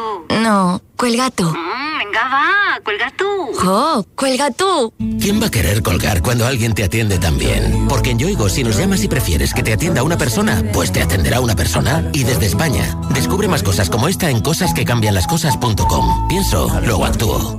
No, 0.42 0.81
cuelga 0.96 1.31
tú. 1.31 1.44
Mm, 1.44 1.98
venga, 1.98 2.29
va, 2.29 2.81
cuelga 2.83 3.11
tú. 3.16 3.24
¡Jo! 3.61 4.07
¡Cuelga 4.16 4.50
tú! 4.50 4.92
¿Quién 5.20 5.40
va 5.42 5.46
a 5.46 5.50
querer 5.50 5.83
colgar 5.83 6.22
cuando 6.22 6.46
alguien 6.46 6.72
te 6.72 6.85
atiende 6.85 7.18
tan 7.18 7.37
bien? 7.37 7.87
Porque 7.88 8.11
en 8.11 8.18
Yoigo, 8.18 8.48
si 8.48 8.64
nos 8.64 8.79
llamas 8.79 9.05
y 9.05 9.09
prefieres 9.09 9.53
que 9.53 9.62
te 9.62 9.74
atienda 9.74 10.03
una 10.03 10.16
persona, 10.16 10.62
pues 10.72 10.90
te 10.92 11.03
atenderá 11.03 11.40
una 11.40 11.55
persona. 11.55 12.09
Y 12.14 12.24
desde 12.24 12.46
España, 12.46 12.98
descubre 13.11 13.46
más 13.48 13.62
cosas 13.62 13.90
como 13.90 14.09
esta 14.09 14.31
en 14.31 14.40
cosasquecambianlascosas.com. 14.40 16.29
Pienso, 16.29 16.81
luego 16.83 17.05
actúo. 17.05 17.59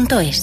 Look 0.01 0.41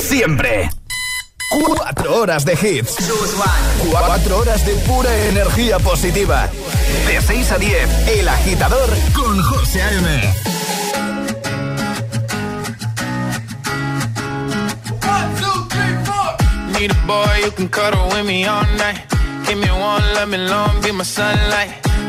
Siempre. 0.00 0.70
Cuatro 1.50 2.16
horas 2.16 2.44
de 2.44 2.52
hits. 2.54 2.96
Cuatro 3.90 4.38
horas 4.38 4.64
de 4.64 4.72
pura 4.86 5.14
energía 5.28 5.78
positiva. 5.78 6.48
De 7.06 7.20
6 7.20 7.52
a 7.52 7.58
10, 7.58 8.08
El 8.08 8.28
Agitador 8.28 8.90
con 9.12 9.42
José 9.42 9.82
A.M. 9.82 10.34
Need 16.72 16.90
a 16.90 17.06
boy 17.06 17.42
who 17.44 17.50
can 17.52 17.68
cuddle 17.68 18.08
with 18.08 18.26
me 18.26 18.46
all 18.46 18.64
night. 18.78 19.06
Give 19.46 19.58
me 19.58 19.68
one, 19.70 20.02
let 20.14 20.28
me 20.28 20.38
long, 20.38 20.80
be 20.82 20.90
my 20.92 21.04
sunlight. 21.04 21.83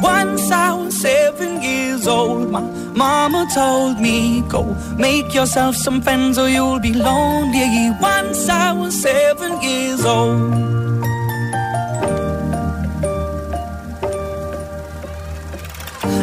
Once 0.00 0.50
I 0.52 0.72
was 0.74 1.00
seven 1.00 1.60
years 1.60 2.06
old, 2.06 2.50
my 2.50 2.60
mama 2.94 3.48
told 3.52 3.98
me, 3.98 4.42
Go 4.42 4.62
make 4.96 5.34
yourself 5.34 5.74
some 5.74 6.00
friends 6.00 6.38
or 6.38 6.48
you'll 6.48 6.78
be 6.78 6.92
lonely. 6.92 7.90
Once 8.00 8.48
I 8.48 8.72
was 8.72 8.94
seven 9.00 9.60
years 9.60 10.04
old. 10.04 10.54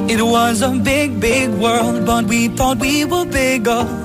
It 0.08 0.22
was 0.22 0.62
a 0.62 0.70
big, 0.70 1.20
big 1.20 1.50
world, 1.50 2.06
but 2.06 2.26
we 2.26 2.48
thought 2.48 2.78
we 2.78 3.04
were 3.04 3.26
bigger. 3.26 4.05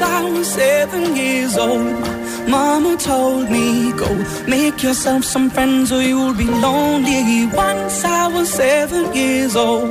Once 0.00 0.12
I 0.12 0.30
was 0.30 0.48
seven 0.48 1.14
years 1.14 1.58
old. 1.58 2.48
Mama 2.48 2.96
told 2.96 3.50
me, 3.50 3.92
go 3.92 4.08
make 4.46 4.82
yourself 4.82 5.24
some 5.24 5.50
friends 5.50 5.92
or 5.92 6.00
you'll 6.00 6.32
be 6.32 6.46
lonely. 6.46 7.46
Once 7.52 8.02
I 8.02 8.26
was 8.28 8.48
seven 8.48 9.12
years 9.14 9.54
old. 9.56 9.90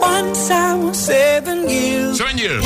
Once 0.00 0.50
I 0.50 0.74
was 0.76 0.96
seven 0.96 1.68
years 1.68 2.18
years. 2.36 2.64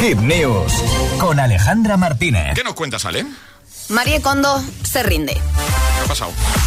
Hit 0.00 0.18
News 0.18 0.72
con 1.18 1.40
Alejandra 1.40 1.96
Martínez. 1.96 2.54
¿Qué 2.54 2.62
nos 2.62 2.74
cuentas, 2.74 3.04
Ale? 3.04 3.26
Marie 3.88 4.20
Kondo 4.20 4.62
se 4.84 5.02
rinde. 5.02 5.36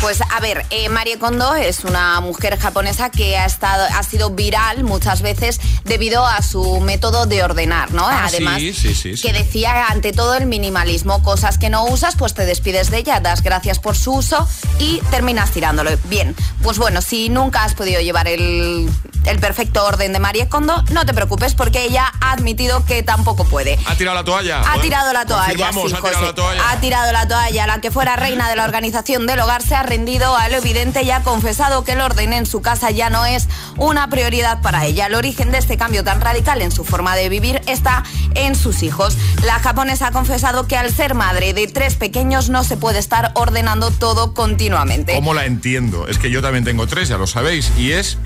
Pues 0.01 0.21
a 0.21 0.39
ver, 0.39 0.65
eh, 0.69 0.87
Marie 0.89 1.17
Kondo 1.17 1.55
es 1.55 1.83
una 1.83 2.19
mujer 2.21 2.59
japonesa 2.59 3.09
que 3.09 3.37
ha 3.37 3.45
estado, 3.45 3.85
ha 3.91 4.03
sido 4.03 4.29
viral 4.29 4.83
muchas 4.83 5.21
veces 5.21 5.59
debido 5.83 6.25
a 6.25 6.41
su 6.41 6.79
método 6.79 7.25
de 7.25 7.43
ordenar, 7.43 7.91
¿no? 7.91 8.05
Ah, 8.07 8.25
Además, 8.27 8.59
sí, 8.59 8.73
sí, 8.73 8.93
sí, 8.93 9.17
sí. 9.17 9.21
que 9.27 9.33
decía 9.33 9.87
ante 9.87 10.13
todo 10.13 10.35
el 10.35 10.45
minimalismo, 10.45 11.23
cosas 11.23 11.57
que 11.57 11.69
no 11.69 11.85
usas, 11.85 12.15
pues 12.15 12.33
te 12.33 12.45
despides 12.45 12.91
de 12.91 12.99
ella, 12.99 13.19
das 13.19 13.41
gracias 13.41 13.79
por 13.79 13.97
su 13.97 14.13
uso 14.13 14.47
y 14.79 14.99
terminas 15.09 15.51
tirándolo. 15.51 15.91
Bien, 16.05 16.35
pues 16.61 16.77
bueno, 16.77 17.01
si 17.01 17.29
nunca 17.29 17.63
has 17.63 17.73
podido 17.73 17.99
llevar 18.01 18.27
el, 18.27 18.89
el 19.25 19.39
perfecto 19.39 19.85
orden 19.85 20.13
de 20.13 20.19
Marie 20.19 20.47
Kondo, 20.47 20.83
no 20.91 21.05
te 21.05 21.13
preocupes 21.13 21.53
porque 21.53 21.83
ella 21.83 22.11
ha 22.21 22.31
admitido 22.31 22.85
que 22.85 23.03
tampoco 23.03 23.45
puede. 23.45 23.77
¿Ha 23.85 23.95
tirado 23.95 24.15
la 24.15 24.23
toalla? 24.23 24.61
Ha 24.71 24.81
tirado 24.81 25.13
la 25.13 25.25
toalla, 25.25 25.71
sí, 25.71 25.93
ha 25.93 26.01
tirado 26.01 26.21
la 26.21 26.35
toalla. 26.35 26.71
Ha 26.71 26.79
tirado 26.79 27.11
la 27.11 27.27
toalla. 27.27 27.67
La 27.67 27.81
que 27.81 27.91
fuera 27.91 28.15
reina 28.15 28.49
de 28.49 28.55
la 28.55 28.65
organización 28.65 29.27
del 29.27 29.39
hogar 29.39 29.61
se 29.61 29.75
ha 29.75 29.83
rendido 29.83 30.35
a 30.35 30.49
lo 30.49 30.57
evidente 30.57 31.03
y 31.03 31.11
ha 31.11 31.23
confesado 31.23 31.83
que 31.83 31.93
el 31.93 32.01
orden 32.01 32.33
en 32.33 32.45
su 32.45 32.61
casa 32.61 32.91
ya 32.91 33.09
no 33.09 33.25
es 33.25 33.47
una 33.77 34.09
prioridad 34.09 34.61
para 34.61 34.85
ella. 34.85 35.07
El 35.07 35.15
origen 35.15 35.51
de 35.51 35.57
este 35.57 35.77
cambio 35.77 36.03
tan 36.03 36.21
radical 36.21 36.61
en 36.61 36.71
su 36.71 36.83
forma 36.83 37.15
de 37.15 37.29
vivir 37.29 37.61
está 37.67 38.03
en 38.35 38.55
sus 38.55 38.83
hijos. 38.83 39.17
La 39.43 39.59
japonesa 39.59 40.07
ha 40.07 40.11
confesado 40.11 40.67
que 40.67 40.77
al 40.77 40.93
ser 40.93 41.13
madre 41.13 41.53
de 41.53 41.67
tres 41.67 41.95
pequeños 41.95 42.49
no 42.49 42.63
se 42.63 42.77
puede 42.77 42.99
estar 42.99 43.31
ordenando 43.35 43.91
todo 43.91 44.33
continuamente. 44.33 45.13
¿Cómo 45.13 45.33
la 45.33 45.45
entiendo? 45.45 46.07
Es 46.07 46.17
que 46.17 46.31
yo 46.31 46.41
también 46.41 46.63
tengo 46.63 46.87
tres, 46.87 47.09
ya 47.09 47.17
lo 47.17 47.27
sabéis, 47.27 47.71
y 47.77 47.91
es 47.91 48.17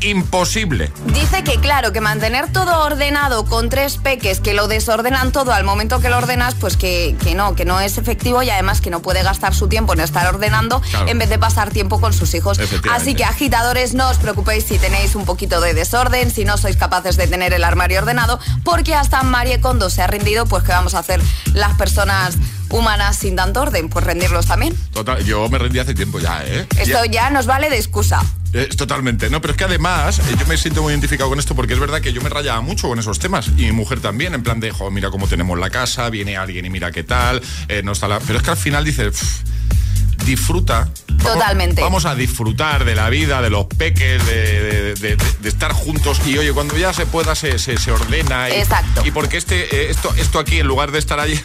imposible. 0.00 0.92
Dice 1.06 1.42
que 1.44 1.60
claro, 1.60 1.92
que 1.92 2.00
mantener 2.00 2.52
todo 2.52 2.84
ordenado 2.84 3.44
con 3.44 3.68
tres 3.68 3.96
peques 3.98 4.40
que 4.40 4.54
lo 4.54 4.68
desordenan 4.68 5.32
todo 5.32 5.52
al 5.52 5.64
momento 5.64 6.00
que 6.00 6.08
lo 6.08 6.18
ordenas, 6.18 6.54
pues 6.54 6.76
que, 6.76 7.16
que 7.22 7.34
no, 7.34 7.54
que 7.54 7.64
no 7.64 7.80
es 7.80 7.98
efectivo 7.98 8.42
y 8.42 8.50
además 8.50 8.80
que 8.80 8.90
no 8.90 9.00
puede 9.00 9.22
gastar 9.22 9.54
su 9.54 9.68
tiempo 9.68 9.92
en 9.94 10.00
estar 10.00 10.26
ordenando 10.26 10.80
Claro. 10.80 11.08
en 11.08 11.18
vez 11.18 11.28
de 11.28 11.38
pasar 11.38 11.70
tiempo 11.70 12.00
con 12.00 12.12
sus 12.12 12.34
hijos. 12.34 12.58
Así 12.92 13.14
que 13.14 13.24
agitadores, 13.24 13.94
no 13.94 14.08
os 14.10 14.18
preocupéis 14.18 14.64
si 14.64 14.78
tenéis 14.78 15.14
un 15.14 15.24
poquito 15.24 15.60
de 15.60 15.74
desorden, 15.74 16.30
si 16.30 16.44
no 16.44 16.56
sois 16.58 16.76
capaces 16.76 17.16
de 17.16 17.26
tener 17.26 17.52
el 17.52 17.64
armario 17.64 17.98
ordenado, 18.00 18.38
porque 18.62 18.94
hasta 18.94 19.22
Marie 19.22 19.60
Kondo 19.60 19.90
se 19.90 20.02
ha 20.02 20.06
rendido, 20.06 20.46
pues 20.46 20.62
que 20.64 20.72
vamos 20.72 20.94
a 20.94 20.98
hacer 21.00 21.20
las 21.52 21.74
personas 21.76 22.36
humanas 22.74 23.16
sin 23.16 23.36
tanto 23.36 23.62
orden, 23.62 23.88
pues 23.88 24.04
rendirlos 24.04 24.46
también. 24.46 24.74
Total, 24.92 25.24
yo 25.24 25.48
me 25.48 25.58
rendí 25.58 25.78
hace 25.78 25.94
tiempo 25.94 26.18
ya, 26.20 26.42
¿eh? 26.44 26.66
Esto 26.78 27.04
ya 27.04 27.30
nos 27.30 27.46
vale 27.46 27.70
de 27.70 27.76
excusa. 27.76 28.22
Eh, 28.52 28.68
totalmente, 28.76 29.30
no, 29.30 29.40
pero 29.40 29.52
es 29.52 29.56
que 29.58 29.64
además 29.64 30.20
eh, 30.20 30.22
yo 30.38 30.46
me 30.46 30.56
siento 30.56 30.80
muy 30.82 30.92
identificado 30.92 31.28
con 31.28 31.38
esto 31.40 31.54
porque 31.56 31.74
es 31.74 31.80
verdad 31.80 32.00
que 32.00 32.12
yo 32.12 32.20
me 32.20 32.28
rayaba 32.28 32.60
mucho 32.60 32.88
con 32.88 32.98
esos 32.98 33.18
temas 33.18 33.48
y 33.48 33.62
mi 33.62 33.72
mujer 33.72 34.00
también, 34.00 34.32
en 34.34 34.42
plan 34.44 34.60
de, 34.60 34.70
jo, 34.70 34.90
mira 34.92 35.10
cómo 35.10 35.26
tenemos 35.26 35.58
la 35.58 35.70
casa, 35.70 36.08
viene 36.10 36.36
alguien 36.36 36.64
y 36.64 36.70
mira 36.70 36.92
qué 36.92 37.02
tal, 37.02 37.42
eh, 37.68 37.82
no 37.84 37.92
está 37.92 38.06
la... 38.06 38.20
Pero 38.20 38.38
es 38.38 38.44
que 38.44 38.50
al 38.50 38.56
final 38.56 38.84
dices, 38.84 39.08
"Pff, 39.12 40.24
disfruta. 40.24 40.88
Totalmente. 41.22 41.80
Vamos 41.82 42.04
a 42.06 42.14
disfrutar 42.14 42.84
de 42.84 42.94
la 42.94 43.08
vida, 43.10 43.40
de 43.42 43.50
los 43.50 43.66
peques, 43.66 44.24
de, 44.26 44.34
de- 44.34 44.94
de- 44.94 45.16
de- 45.16 45.24
de 45.40 45.48
estar 45.48 45.72
juntos 45.72 46.20
y 46.26 46.36
oye, 46.38 46.52
cuando 46.52 46.76
ya 46.76 46.92
se 46.92 47.06
pueda 47.06 47.34
se, 47.34 47.58
se- 47.58 47.76
se 47.78 47.90
ordena. 47.90 48.48
Y, 48.50 48.54
Exacto. 48.54 49.02
Y 49.04 49.10
porque 49.10 49.36
este, 49.36 49.64
eh, 49.74 49.90
esto, 49.90 50.14
esto 50.16 50.38
aquí, 50.38 50.58
en 50.60 50.66
lugar 50.66 50.92
de 50.92 50.98
estar 50.98 51.18
allí, 51.20 51.40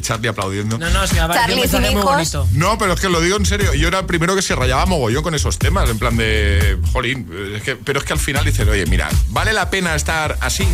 Charlie 0.00 0.28
aplaudiendo. 0.28 0.78
No, 0.78 0.88
no, 0.90 1.04
es 1.04 1.10
Charlie 1.10 1.62
sin 1.68 1.80
mensaje 1.80 1.90
muy 1.94 2.02
bonito. 2.02 2.48
No, 2.52 2.78
pero 2.78 2.92
es 2.94 3.00
que 3.00 3.08
lo 3.08 3.20
digo 3.20 3.36
en 3.36 3.46
serio. 3.46 3.74
Yo 3.74 3.88
era 3.88 3.98
el 4.00 4.06
primero 4.06 4.34
que 4.36 4.42
se 4.42 4.54
rayaba 4.54 4.86
mogollón 4.86 5.22
con 5.22 5.34
esos 5.34 5.58
temas, 5.58 5.88
en 5.90 5.98
plan 5.98 6.16
de. 6.16 6.78
Jolín. 6.92 7.28
es 7.56 7.62
que- 7.62 7.76
pero 7.76 7.98
es 7.98 8.04
que 8.04 8.12
al 8.12 8.18
final 8.18 8.44
dices, 8.44 8.66
oye, 8.68 8.86
mira, 8.86 9.08
¿vale 9.28 9.52
la 9.52 9.70
pena 9.70 9.94
estar 9.94 10.36
así? 10.40 10.66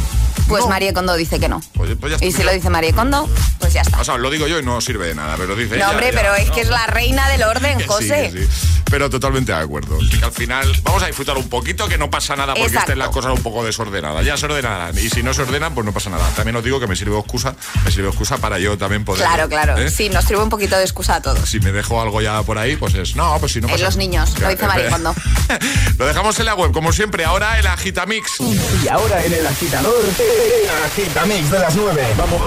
Pues 0.50 0.64
No. 0.64 0.68
Marie 0.70 0.92
Kondo 0.92 1.14
dice 1.14 1.40
que 1.40 1.48
no. 1.48 1.60
Pues- 1.74 1.90
pues 1.98 2.10
ya 2.10 2.16
está. 2.16 2.26
Y 2.26 2.32
si 2.32 2.42
lo 2.42 2.52
dice 2.52 2.68
Marie 2.70 2.92
Kondo, 2.92 3.28
pues 3.58 3.72
ya 3.72 3.80
está. 3.82 4.00
O 4.00 4.04
sea, 4.04 4.18
lo 4.18 4.28
digo 4.30 4.46
yo 4.46 4.58
y 4.58 4.62
no 4.62 4.80
sirve 4.80 5.06
de 5.08 5.14
nada, 5.14 5.36
pero 5.38 5.54
dice. 5.56 5.70
No, 5.70 5.76
ella, 5.76 5.90
hombre, 5.90 6.10
ya, 6.12 6.20
pero 6.20 6.34
es 6.34 6.48
¿no? 6.48 6.54
que 6.54 6.60
es 6.62 6.68
la 6.68 6.86
reina 6.86 7.28
del 7.28 7.42
orden, 7.44 7.78
Que 7.78 7.84
sí, 7.84 7.88
José. 7.88 8.30
que 8.34 8.42
sí. 8.42 8.48
Pero 8.90 9.08
totalmente 9.08 9.52
de 9.52 9.58
acuerdo. 9.58 9.96
Que 10.18 10.24
al 10.24 10.32
final 10.32 10.66
vamos 10.82 11.02
a 11.04 11.06
disfrutar 11.06 11.38
un 11.38 11.48
poquito, 11.48 11.86
que 11.88 11.96
no 11.96 12.10
pasa 12.10 12.34
nada 12.34 12.54
porque 12.54 12.62
Exacto. 12.66 12.90
estén 12.92 12.98
las 12.98 13.10
cosas 13.10 13.32
un 13.32 13.42
poco 13.42 13.64
desordenadas. 13.64 14.24
Ya 14.26 14.36
se 14.36 14.46
ordenarán. 14.46 14.98
Y 14.98 15.08
si 15.08 15.22
no 15.22 15.32
se 15.32 15.42
ordenan, 15.42 15.72
pues 15.74 15.84
no 15.86 15.92
pasa 15.92 16.10
nada. 16.10 16.28
También 16.34 16.56
os 16.56 16.64
digo 16.64 16.80
que 16.80 16.88
me 16.88 16.96
sirve 16.96 17.16
excusa, 17.16 17.54
me 17.84 17.92
sirve 17.92 18.08
excusa 18.08 18.38
para 18.38 18.58
yo 18.58 18.76
también 18.76 19.04
poder. 19.04 19.22
Claro, 19.24 19.48
claro. 19.48 19.78
¿eh? 19.78 19.88
Sí, 19.90 20.08
nos 20.08 20.24
sirve 20.24 20.42
un 20.42 20.48
poquito 20.48 20.76
de 20.76 20.82
excusa 20.82 21.14
a 21.16 21.22
todos. 21.22 21.48
Si 21.48 21.60
me 21.60 21.70
dejo 21.70 22.02
algo 22.02 22.20
ya 22.20 22.42
por 22.42 22.58
ahí, 22.58 22.74
pues 22.74 22.94
es. 22.94 23.14
No, 23.14 23.36
pues 23.38 23.52
si 23.52 23.60
no 23.60 23.68
En 23.68 23.74
pasa 23.74 23.84
los 23.84 23.96
niños, 23.96 24.36
lo 24.40 24.48
dice 24.48 24.66
Marie 24.66 24.88
Kondo. 24.90 25.14
Lo 25.98 26.06
dejamos 26.06 26.38
en 26.40 26.46
la 26.46 26.54
web, 26.54 26.72
como 26.72 26.92
siempre. 26.92 27.24
Ahora 27.24 27.58
el 27.58 27.66
Agitamix. 27.66 28.40
Y 28.40 28.88
ahora 28.88 29.24
en 29.24 29.34
el 29.34 29.46
agitador, 29.46 29.94
el 30.04 30.39
agitamix 30.84 31.50
de 31.50 31.58
las 31.58 31.76
9. 31.76 32.14
Vamos. 32.16 32.40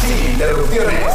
Sin 0.00 0.32
interrupciones. 0.32 1.12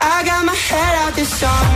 I 0.00 0.22
got 0.24 0.44
my 0.44 0.54
head 0.54 0.94
out 0.96 1.14
sunroof. 1.26 1.75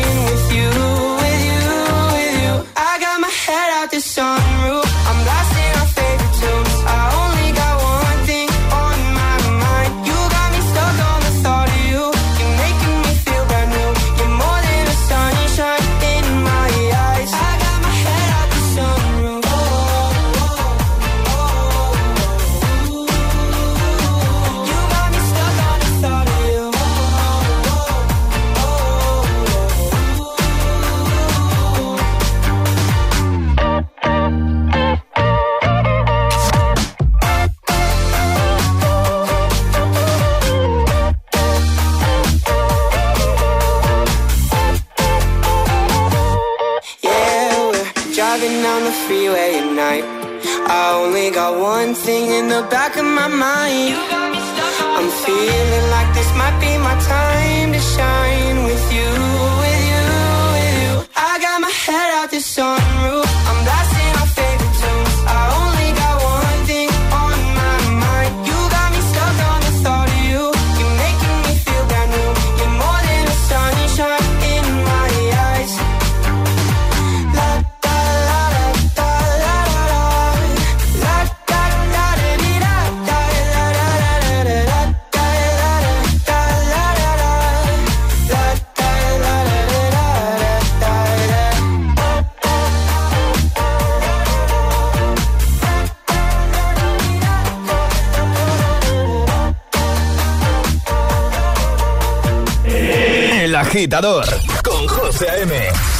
agitador 103.81 104.25
con 104.63 104.87
José 104.87 105.27
A.M. 105.27 105.53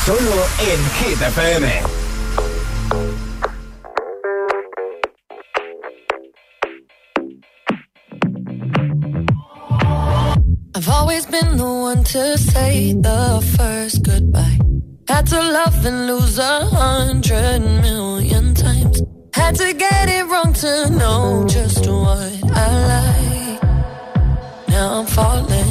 Solo 0.05 0.45
en 0.59 0.79
Hit 0.99 1.19
FM. 1.19 1.67
I've 10.75 10.89
always 10.89 11.25
been 11.25 11.57
the 11.57 11.63
one 11.63 12.03
to 12.03 12.37
say 12.37 12.93
the 12.93 13.55
first 13.57 14.03
goodbye. 14.03 14.59
Had 15.07 15.25
to 15.27 15.41
love 15.41 15.83
and 15.83 16.05
lose 16.05 16.37
a 16.37 16.65
hundred 16.65 17.61
million 17.61 18.53
times. 18.53 19.01
Had 19.33 19.55
to 19.55 19.73
get 19.73 20.07
it 20.07 20.25
wrong 20.27 20.53
to 20.53 20.89
know 20.91 21.47
just 21.47 21.87
what 21.87 22.31
I 22.53 22.67
like. 22.93 23.63
Now 24.69 24.99
I'm 24.99 25.07
falling. 25.07 25.70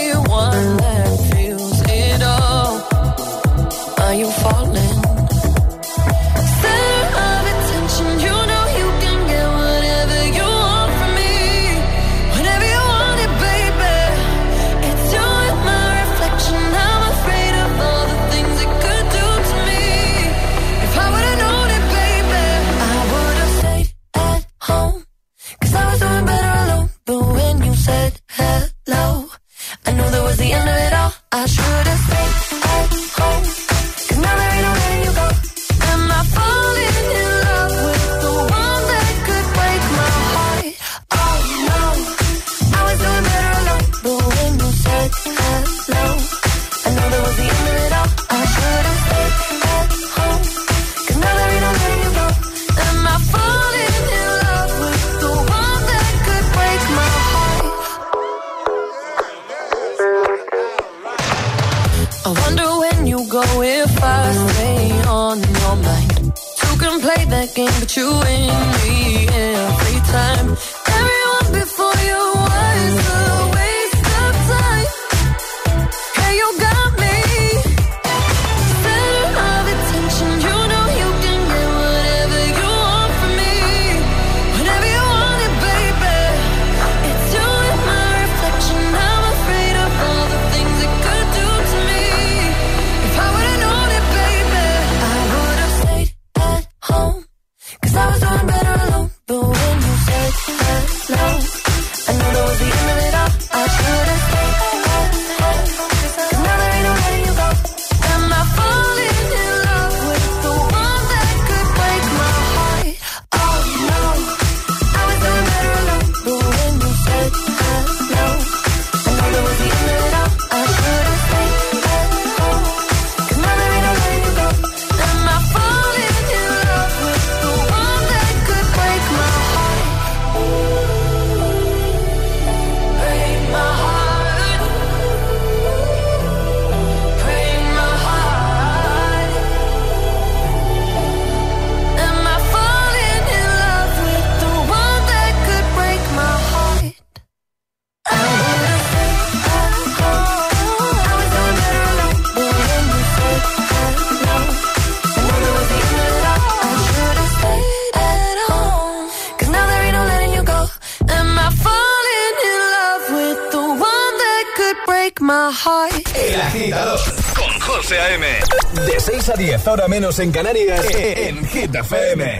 10 169.61 169.67
horas 169.67 169.89
menos 169.89 170.17
en 170.17 170.31
Canarias, 170.31 170.87
en 170.95 171.45
Hit 171.45 171.75
FM. 171.75 172.39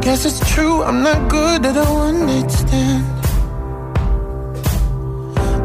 Guess 0.00 0.24
it's 0.24 0.40
true, 0.52 0.82
I'm 0.82 1.04
not 1.04 1.28
good 1.28 1.64
at 1.64 1.76
a 1.76 1.84
one 1.92 2.26
night. 2.26 2.52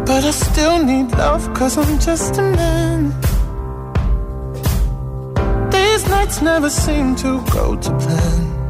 But 0.06 0.24
I 0.24 0.32
still 0.32 0.84
need 0.84 1.12
love, 1.18 1.52
cause 1.56 1.76
I'm 1.76 1.98
just 1.98 2.38
a 2.38 2.44
man. 2.44 3.16
These 5.72 6.08
nights 6.08 6.42
never 6.44 6.70
seem 6.70 7.16
to 7.16 7.42
go 7.52 7.76
to 7.76 7.98
plan. 7.98 8.67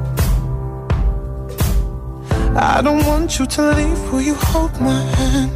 I 2.78 2.82
don't 2.84 3.03
want 3.07 3.39
you 3.39 3.47
to 3.47 3.71
leave. 3.71 4.13
Will 4.13 4.21
you 4.21 4.36
hold 4.36 4.80
my 4.80 5.01
hand? 5.17 5.51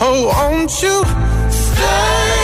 Oh, 0.00 0.32
won't 0.34 0.82
you 0.82 1.04
stay? 1.50 2.43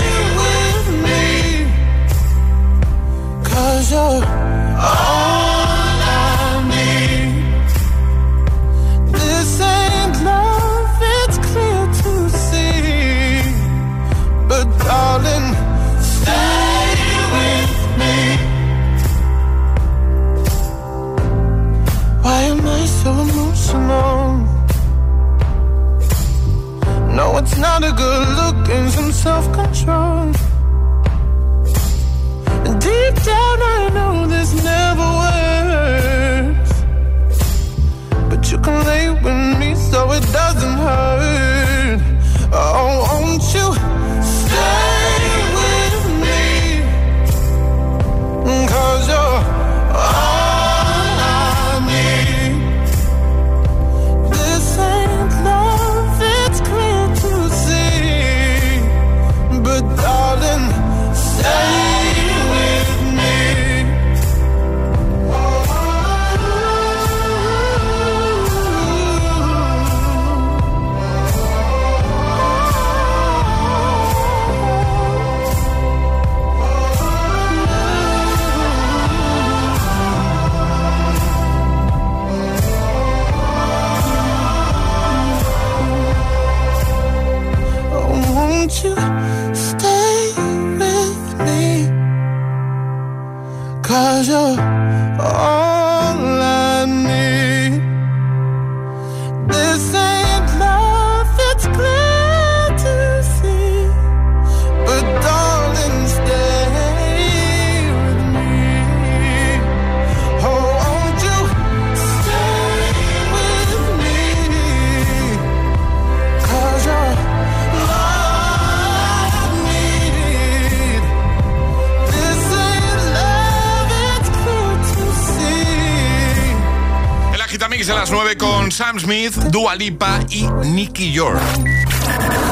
a 127.91 127.95
las 127.95 128.11
9 128.11 128.37
con 128.37 128.71
Sam 128.71 129.01
Smith, 129.01 129.35
Dua 129.51 129.75
Lipa 129.75 130.21
y 130.31 130.47
Nicky 130.65 131.13
York. 131.13 131.41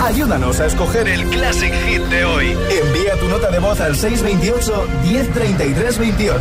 Ayúdanos 0.04 0.58
a 0.58 0.66
escoger 0.66 1.06
el 1.06 1.28
Classic 1.28 1.72
Hit 1.86 2.02
de 2.02 2.24
hoy. 2.24 2.56
Envía 2.70 3.14
tu 3.20 3.28
nota 3.28 3.50
de 3.50 3.58
voz 3.58 3.78
al 3.80 3.94
628-103328. 3.94 6.40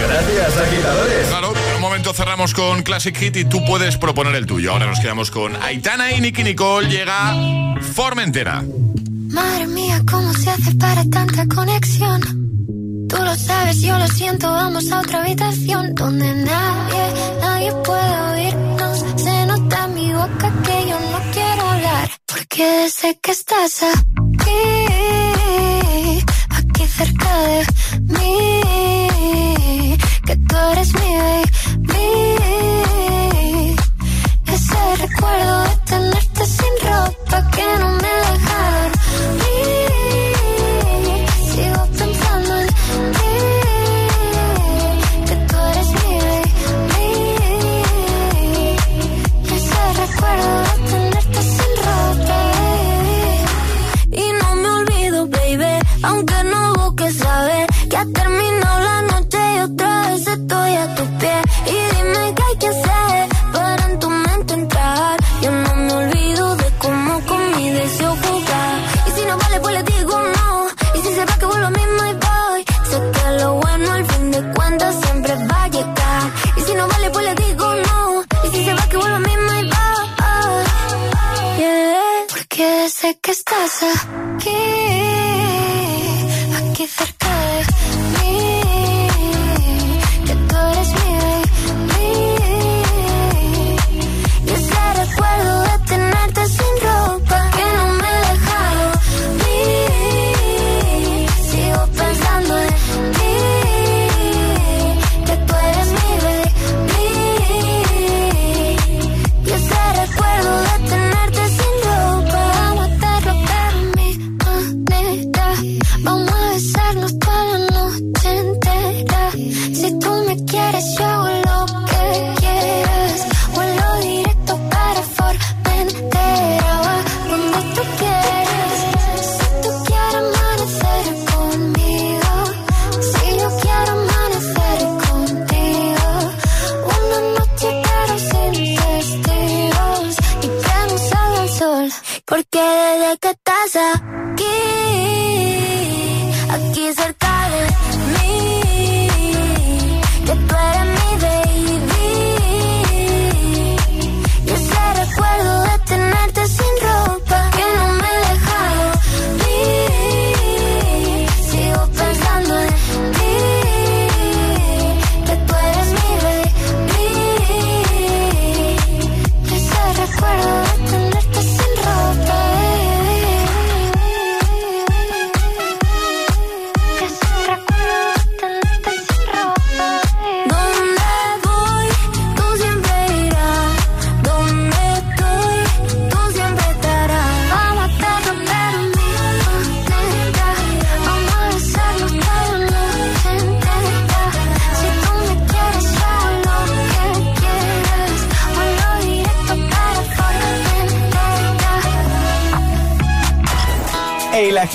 Gracias, 0.00 0.56
agitadores. 0.56 1.28
Claro, 1.28 1.52
en 1.68 1.74
un 1.76 1.80
momento 1.80 2.12
cerramos 2.12 2.54
con 2.54 2.82
Classic 2.82 3.16
Hit 3.16 3.36
y 3.36 3.44
tú 3.44 3.64
puedes 3.64 3.96
proponer 3.96 4.34
el 4.34 4.46
tuyo. 4.46 4.72
Ahora 4.72 4.86
nos 4.86 4.98
quedamos 4.98 5.30
con 5.30 5.54
Aitana 5.62 6.12
y 6.12 6.20
Nicky 6.20 6.42
Nicole. 6.42 6.88
Llega 6.88 7.34
Formentera. 7.94 8.64
Madre 9.28 9.66
mía, 9.66 10.02
¿cómo 10.10 10.32
se 10.32 10.50
hace 10.50 10.74
para 10.74 11.04
tanta 11.04 11.46
conexión? 11.46 12.20
Tú 13.08 13.16
lo 13.16 13.34
sabes, 13.36 13.80
yo 13.80 13.98
lo 13.98 14.06
siento, 14.08 14.50
vamos 14.50 14.90
a 14.90 15.00
otra 15.00 15.22
habitación 15.22 15.94
donde 15.94 16.32
nadie 16.32 17.19
nadie 17.60 17.72
puede 17.84 18.20
oírnos. 18.32 19.04
Se 19.16 19.46
nota 19.46 19.84
en 19.84 19.94
mi 19.94 20.12
boca 20.12 20.52
que 20.64 20.88
yo 20.88 20.98
no 21.12 21.18
quiero 21.32 21.62
hablar. 21.70 22.10
Porque 22.26 22.90
sé 22.90 23.18
que 23.22 23.30
estás 23.32 23.82
aquí, 23.82 24.62
aquí 26.50 26.86
cerca 26.86 27.38
de 27.48 27.66
mí. 28.18 28.60
Que 30.26 30.36
tú 30.36 30.56
eres 30.72 30.92
mi 30.94 31.16
baby. 31.22 32.06
Ese 34.46 34.96
recuerdo 35.04 35.62
de 35.64 35.76
tenerte 35.86 36.46
sin 36.46 36.74
ropa 36.88 37.50
que 37.50 37.66
no 37.80 37.88
me 38.02 38.12
da 38.22 38.29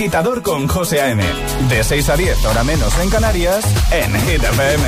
agitador 0.05 0.43
con 0.43 0.67
José 0.67 1.01
A.M. 1.01 1.23
De 1.67 1.83
6 1.83 2.09
a 2.09 2.15
10, 2.15 2.45
hora 2.45 2.63
menos 2.63 2.95
en 2.99 3.09
Canarias, 3.09 3.65
en 3.91 4.13
Hit 4.13 4.43
FM. 4.43 4.83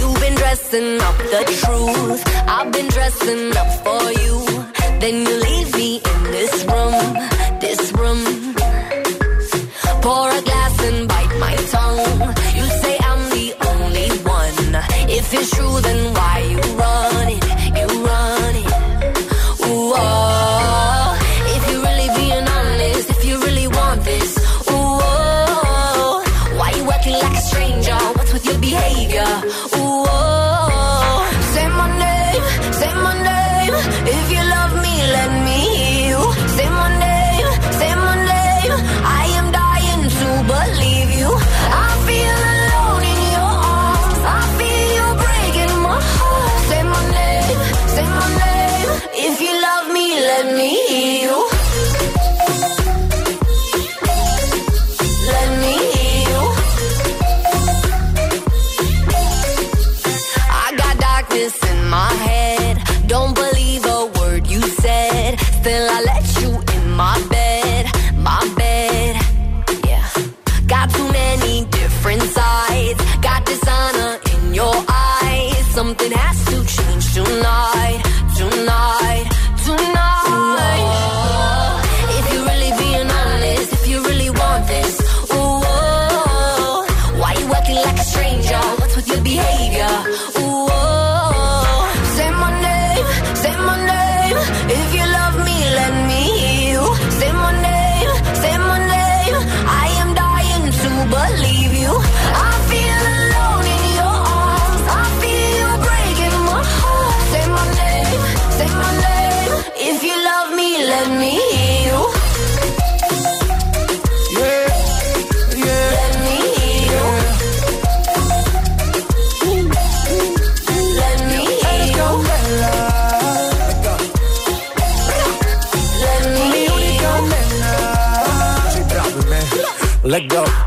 You've 0.00 0.20
been 0.20 0.34
dressing 0.34 1.00
up 1.00 1.16
the 1.30 1.44
truth. 1.62 2.20
I've 2.48 2.72
been 2.72 2.88
dressing 2.88 3.56
up 3.56 3.68
for 3.84 4.10
you. 4.24 4.44
Then 4.98 5.24
you 5.24 5.36
leave 5.38 5.72
me 5.76 6.00
in 6.02 6.32
this 6.32 6.64
room, 6.64 6.94
this 7.60 7.92
room. 7.92 8.54
Pour 10.00 10.28
a 10.28 10.42
glass 10.42 10.82
and 10.88 11.06
bite 11.06 11.38
my 11.38 11.54
tongue. 11.70 12.34
You 12.56 12.66
say 12.82 12.96
I'm 13.08 13.30
the 13.30 13.54
only 13.70 14.10
one. 14.26 14.82
If 15.08 15.32
it's 15.32 15.50
true, 15.56 15.80
then 15.80 16.12
why 16.12 16.38
you 16.50 16.76
run 16.76 17.11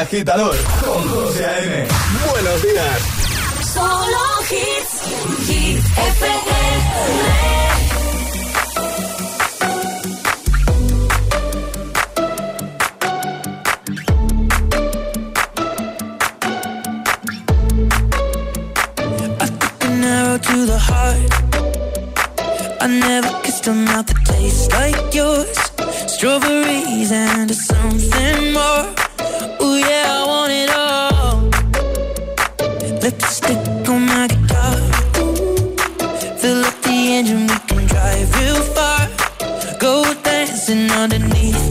Agitador 0.00 0.56
con 0.84 1.08
José 1.08 1.46
A.M. 1.46 1.88
Buenos 2.30 2.62
días. 2.62 3.00
Solo 3.72 4.24
hits, 4.50 5.48
hit 5.48 5.84
FM. 5.84 6.56
arrow 20.04 20.38
to 20.38 20.66
the 20.66 20.78
heart. 20.78 21.32
I 22.82 22.86
never 22.86 23.30
kissed 23.42 23.66
a 23.66 23.72
mouth 23.72 24.06
that 24.06 24.24
tastes 24.26 24.70
like 24.72 25.14
yours. 25.14 25.56
Strawberries 26.06 27.12
and 27.12 27.50
something 27.54 28.52
more. 28.52 29.05
Yeah, 29.78 30.06
I 30.08 30.26
want 30.26 30.52
it 30.52 30.70
all. 30.70 31.36
Lipstick 33.02 33.88
on 33.88 34.06
my 34.06 34.26
guitar. 34.26 34.76
Fill 36.38 36.64
up 36.64 36.76
the 36.82 36.96
engine, 37.16 37.46
we 37.46 37.58
can 37.68 37.86
drive 37.86 38.28
real 38.40 38.62
far. 38.76 39.00
Go 39.78 40.02
dancing 40.22 40.90
underneath 40.92 41.65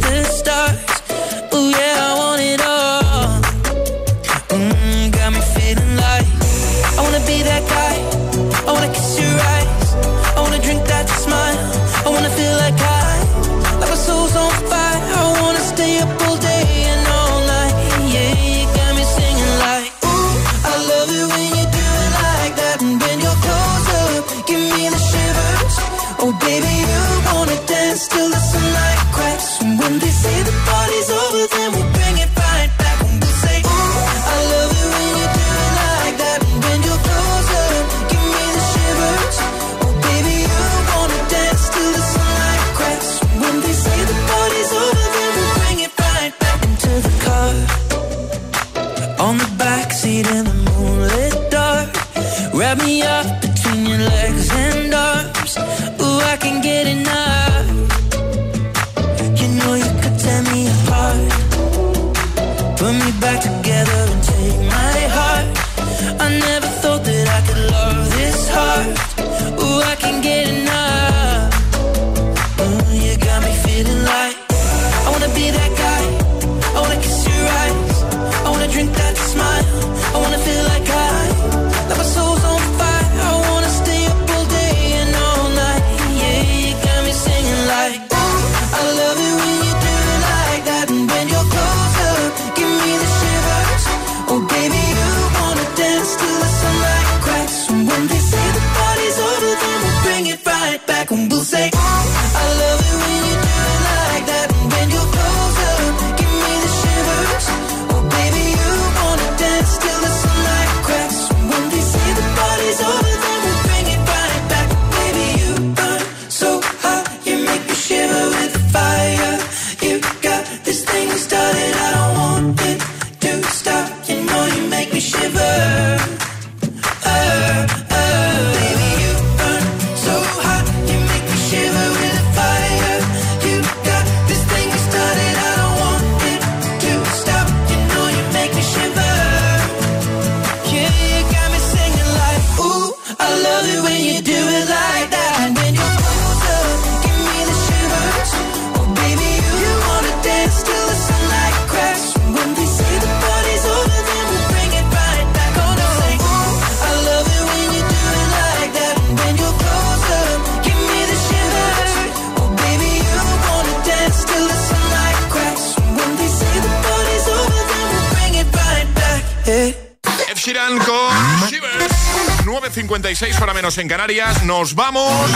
menos 173.66 173.78
en 173.80 173.88
Canarias. 173.88 174.44
Nos 174.44 174.76
vamos. 174.76 175.32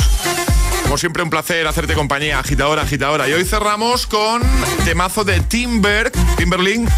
Como 0.83 0.99
siempre, 0.99 1.23
un 1.23 1.31
placer 1.31 1.65
hacerte 1.65 1.95
compañía, 1.95 2.37
agitadora, 2.37 2.83
agitadora. 2.83 3.27
Y 3.27 3.33
hoy 3.33 3.43
cerramos 3.43 4.05
con 4.05 4.43
temazo 4.85 5.23
de 5.23 5.39
Timber, 5.39 6.11
Timberling, 6.37 6.85
eh, 6.85 6.91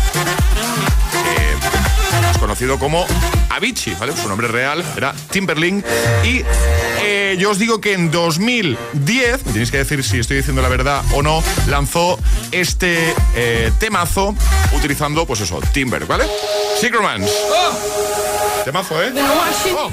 conocido 2.38 2.78
como 2.78 3.06
Avicii, 3.50 3.96
¿vale? 3.98 4.14
Su 4.14 4.28
nombre 4.28 4.50
real 4.50 4.84
era 4.98 5.14
Timberling. 5.32 5.82
Y 6.26 6.44
eh, 7.02 7.38
yo 7.40 7.52
os 7.52 7.60
digo 7.60 7.80
que 7.80 7.94
en 7.94 8.12
2010, 8.12 9.46
me 9.46 9.52
tenéis 9.54 9.72
que 9.72 9.78
decir 9.78 10.04
si 10.04 10.20
estoy 10.20 10.36
diciendo 10.36 10.62
la 10.62 10.68
verdad 10.68 11.02
o 11.14 11.24
no, 11.24 11.42
lanzó 11.68 12.20
este 12.52 13.16
eh, 13.36 13.72
temazo 13.80 14.36
utilizando, 14.74 15.26
pues 15.26 15.40
eso, 15.40 15.62
Timber, 15.72 16.06
¿vale? 16.06 16.26
Secretmans. 16.82 17.32
Temazo, 18.66 19.02
¿eh? 19.02 19.14
Oh. 19.78 19.90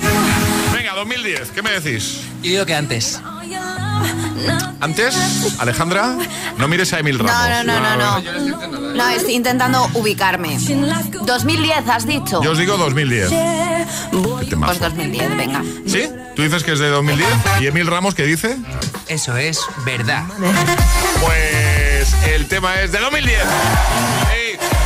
Venga, 0.99 1.15
2010, 1.15 1.51
¿qué 1.51 1.63
me 1.63 1.71
decís? 1.71 2.21
Yo 2.43 2.51
digo 2.51 2.67
que 2.67 2.75
antes. 2.75 3.21
Antes, 4.81 5.17
Alejandra, 5.59 6.17
no 6.57 6.69
mires 6.69 6.93
a 6.93 7.01
Emil 7.01 7.19
Ramos. 7.19 7.33
No, 7.33 7.65
no, 7.65 7.81
no, 7.81 7.97
no, 7.97 8.21
no. 8.21 8.95
No, 8.95 9.09
estoy 9.09 9.35
intentando 9.35 9.89
ubicarme. 9.95 10.59
2010, 10.59 11.89
has 11.89 12.07
dicho. 12.07 12.43
Yo 12.43 12.53
os 12.53 12.59
digo 12.59 12.77
2010. 12.77 13.31
Pues 14.11 14.81
2010, 14.81 15.37
venga. 15.37 15.63
¿Sí? 15.87 16.09
¿Tú 16.35 16.43
dices 16.43 16.63
que 16.65 16.73
es 16.73 16.79
de 16.79 16.89
2010? 16.89 17.29
¿Y 17.61 17.67
Emil 17.67 17.87
Ramos 17.87 18.15
qué 18.15 18.25
dice? 18.25 18.57
Eso 19.09 19.37
es 19.37 19.61
verdad. 19.85 20.25
Pues 21.21 22.15
el 22.29 22.47
tema 22.47 22.81
es 22.81 22.93
de 22.93 22.99
2010. 22.99 23.39
Ey, 24.33 24.59
Uno 24.59 24.69
de 24.69 24.78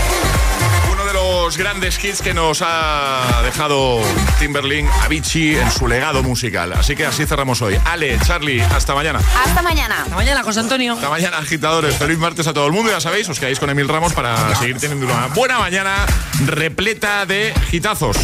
los 1.23 1.57
grandes 1.57 2.03
hits 2.03 2.21
que 2.21 2.35
nos 2.35 2.63
ha 2.63 3.43
dejado 3.45 4.01
Timberling, 4.39 4.89
Avicii, 5.03 5.57
en 5.57 5.71
su 5.71 5.87
legado 5.87 6.23
musical. 6.23 6.73
Así 6.73 6.97
que 6.97 7.07
así 7.07 7.27
cerramos 7.27 7.63
hoy. 7.63 7.79
Ale, 7.85 8.19
Charlie, 8.27 8.61
hasta 8.61 8.95
mañana. 8.95 9.21
Hasta 9.45 9.63
mañana. 9.63 10.03
Hasta 10.03 10.17
mañana, 10.17 10.43
José 10.43 10.61
Antonio. 10.61 10.95
Hasta 10.95 11.09
mañana, 11.09 11.39
agitadores. 11.39 11.97
Feliz 11.97 12.19
martes 12.19 12.47
a 12.47 12.53
todo 12.53 12.67
el 12.67 12.73
mundo. 12.73 12.91
Ya 12.91 13.01
sabéis, 13.01 13.29
os 13.29 13.39
quedáis 13.39 13.59
con 13.61 13.71
Emil 13.71 13.89
Ramos 13.89 14.13
para 14.13 14.55
seguir 14.57 14.79
teniendo 14.79 15.07
una 15.07 15.29
buena 15.29 15.59
mañana 15.59 16.07
repleta 16.45 17.25
de 17.27 17.55
hitazos. 17.71 18.17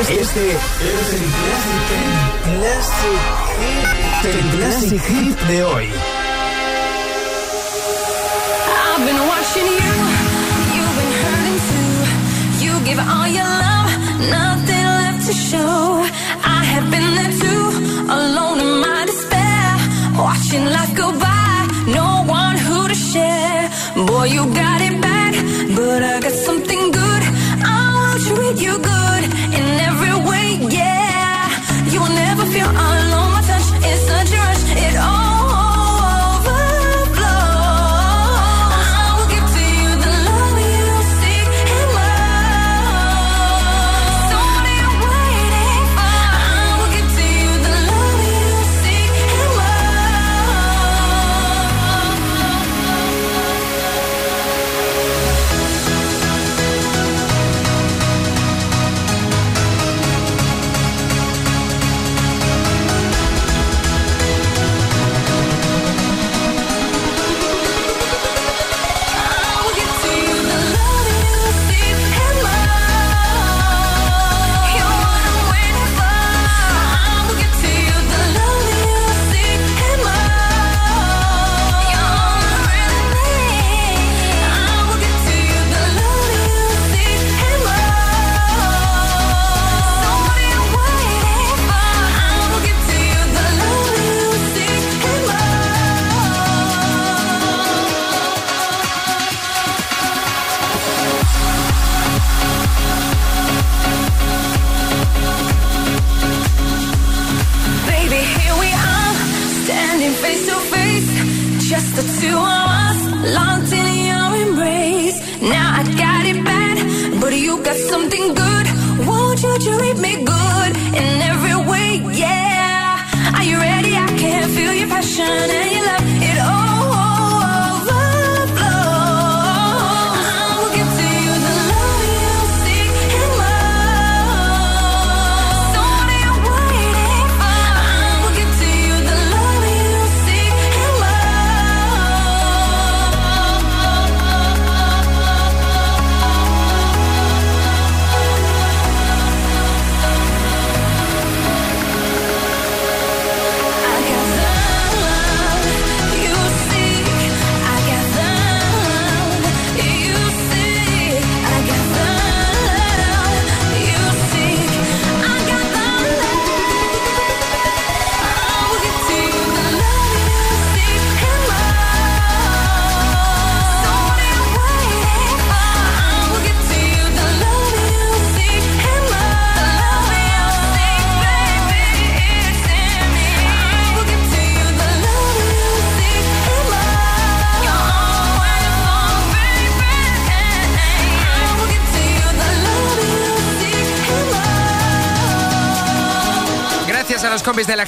Este 0.00 0.20
es 0.20 0.36
el 0.36 0.56
Classic, 2.44 3.20
el 4.24 4.40
classic 4.56 5.02
hit 5.02 5.38
de 5.48 5.64
hoy. 5.64 5.88
I've 8.98 9.04
been 9.06 9.20
watching 9.28 9.66
you, 9.66 9.87
give 12.88 12.98
all 12.98 13.28
your 13.28 13.52
love, 13.64 13.90
nothing 14.38 14.84
left 15.00 15.20
to 15.28 15.34
show. 15.48 15.78
I 16.58 16.60
have 16.72 16.86
been 16.94 17.08
there 17.18 17.34
too, 17.42 17.64
alone 18.18 18.58
in 18.66 18.72
my 18.86 19.00
despair. 19.10 19.66
Watching 20.26 20.64
life 20.76 20.92
go 21.02 21.08
by, 21.26 21.52
no 21.98 22.08
one 22.40 22.56
who 22.66 22.78
to 22.92 22.98
share. 23.10 23.64
Boy, 24.08 24.24
you 24.36 24.42
got 24.62 24.78
it 24.88 24.94
bad, 25.06 25.32
but 25.76 26.00
I 26.12 26.14
got 26.24 26.36
something 26.48 26.82
good. 27.00 27.22
I 27.76 27.84
will 27.98 28.18
treat 28.28 28.56
you 28.66 28.74
good 28.94 29.22
in 29.58 29.66
every 29.88 30.14
way, 30.28 30.46
yeah. 30.80 31.44
You 31.92 31.98
will 32.02 32.16
never 32.24 32.44
feel 32.54 32.70
alone. 32.70 33.07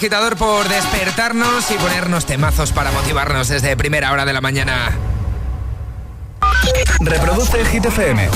Agitador 0.00 0.34
por 0.34 0.66
despertarnos 0.66 1.70
y 1.70 1.74
ponernos 1.74 2.24
temazos 2.24 2.72
para 2.72 2.90
motivarnos 2.90 3.48
desde 3.48 3.76
primera 3.76 4.10
hora 4.12 4.24
de 4.24 4.32
la 4.32 4.40
mañana. 4.40 4.96
Reproduce 7.00 7.66
Hit 7.66 7.84
FM. 7.84 8.30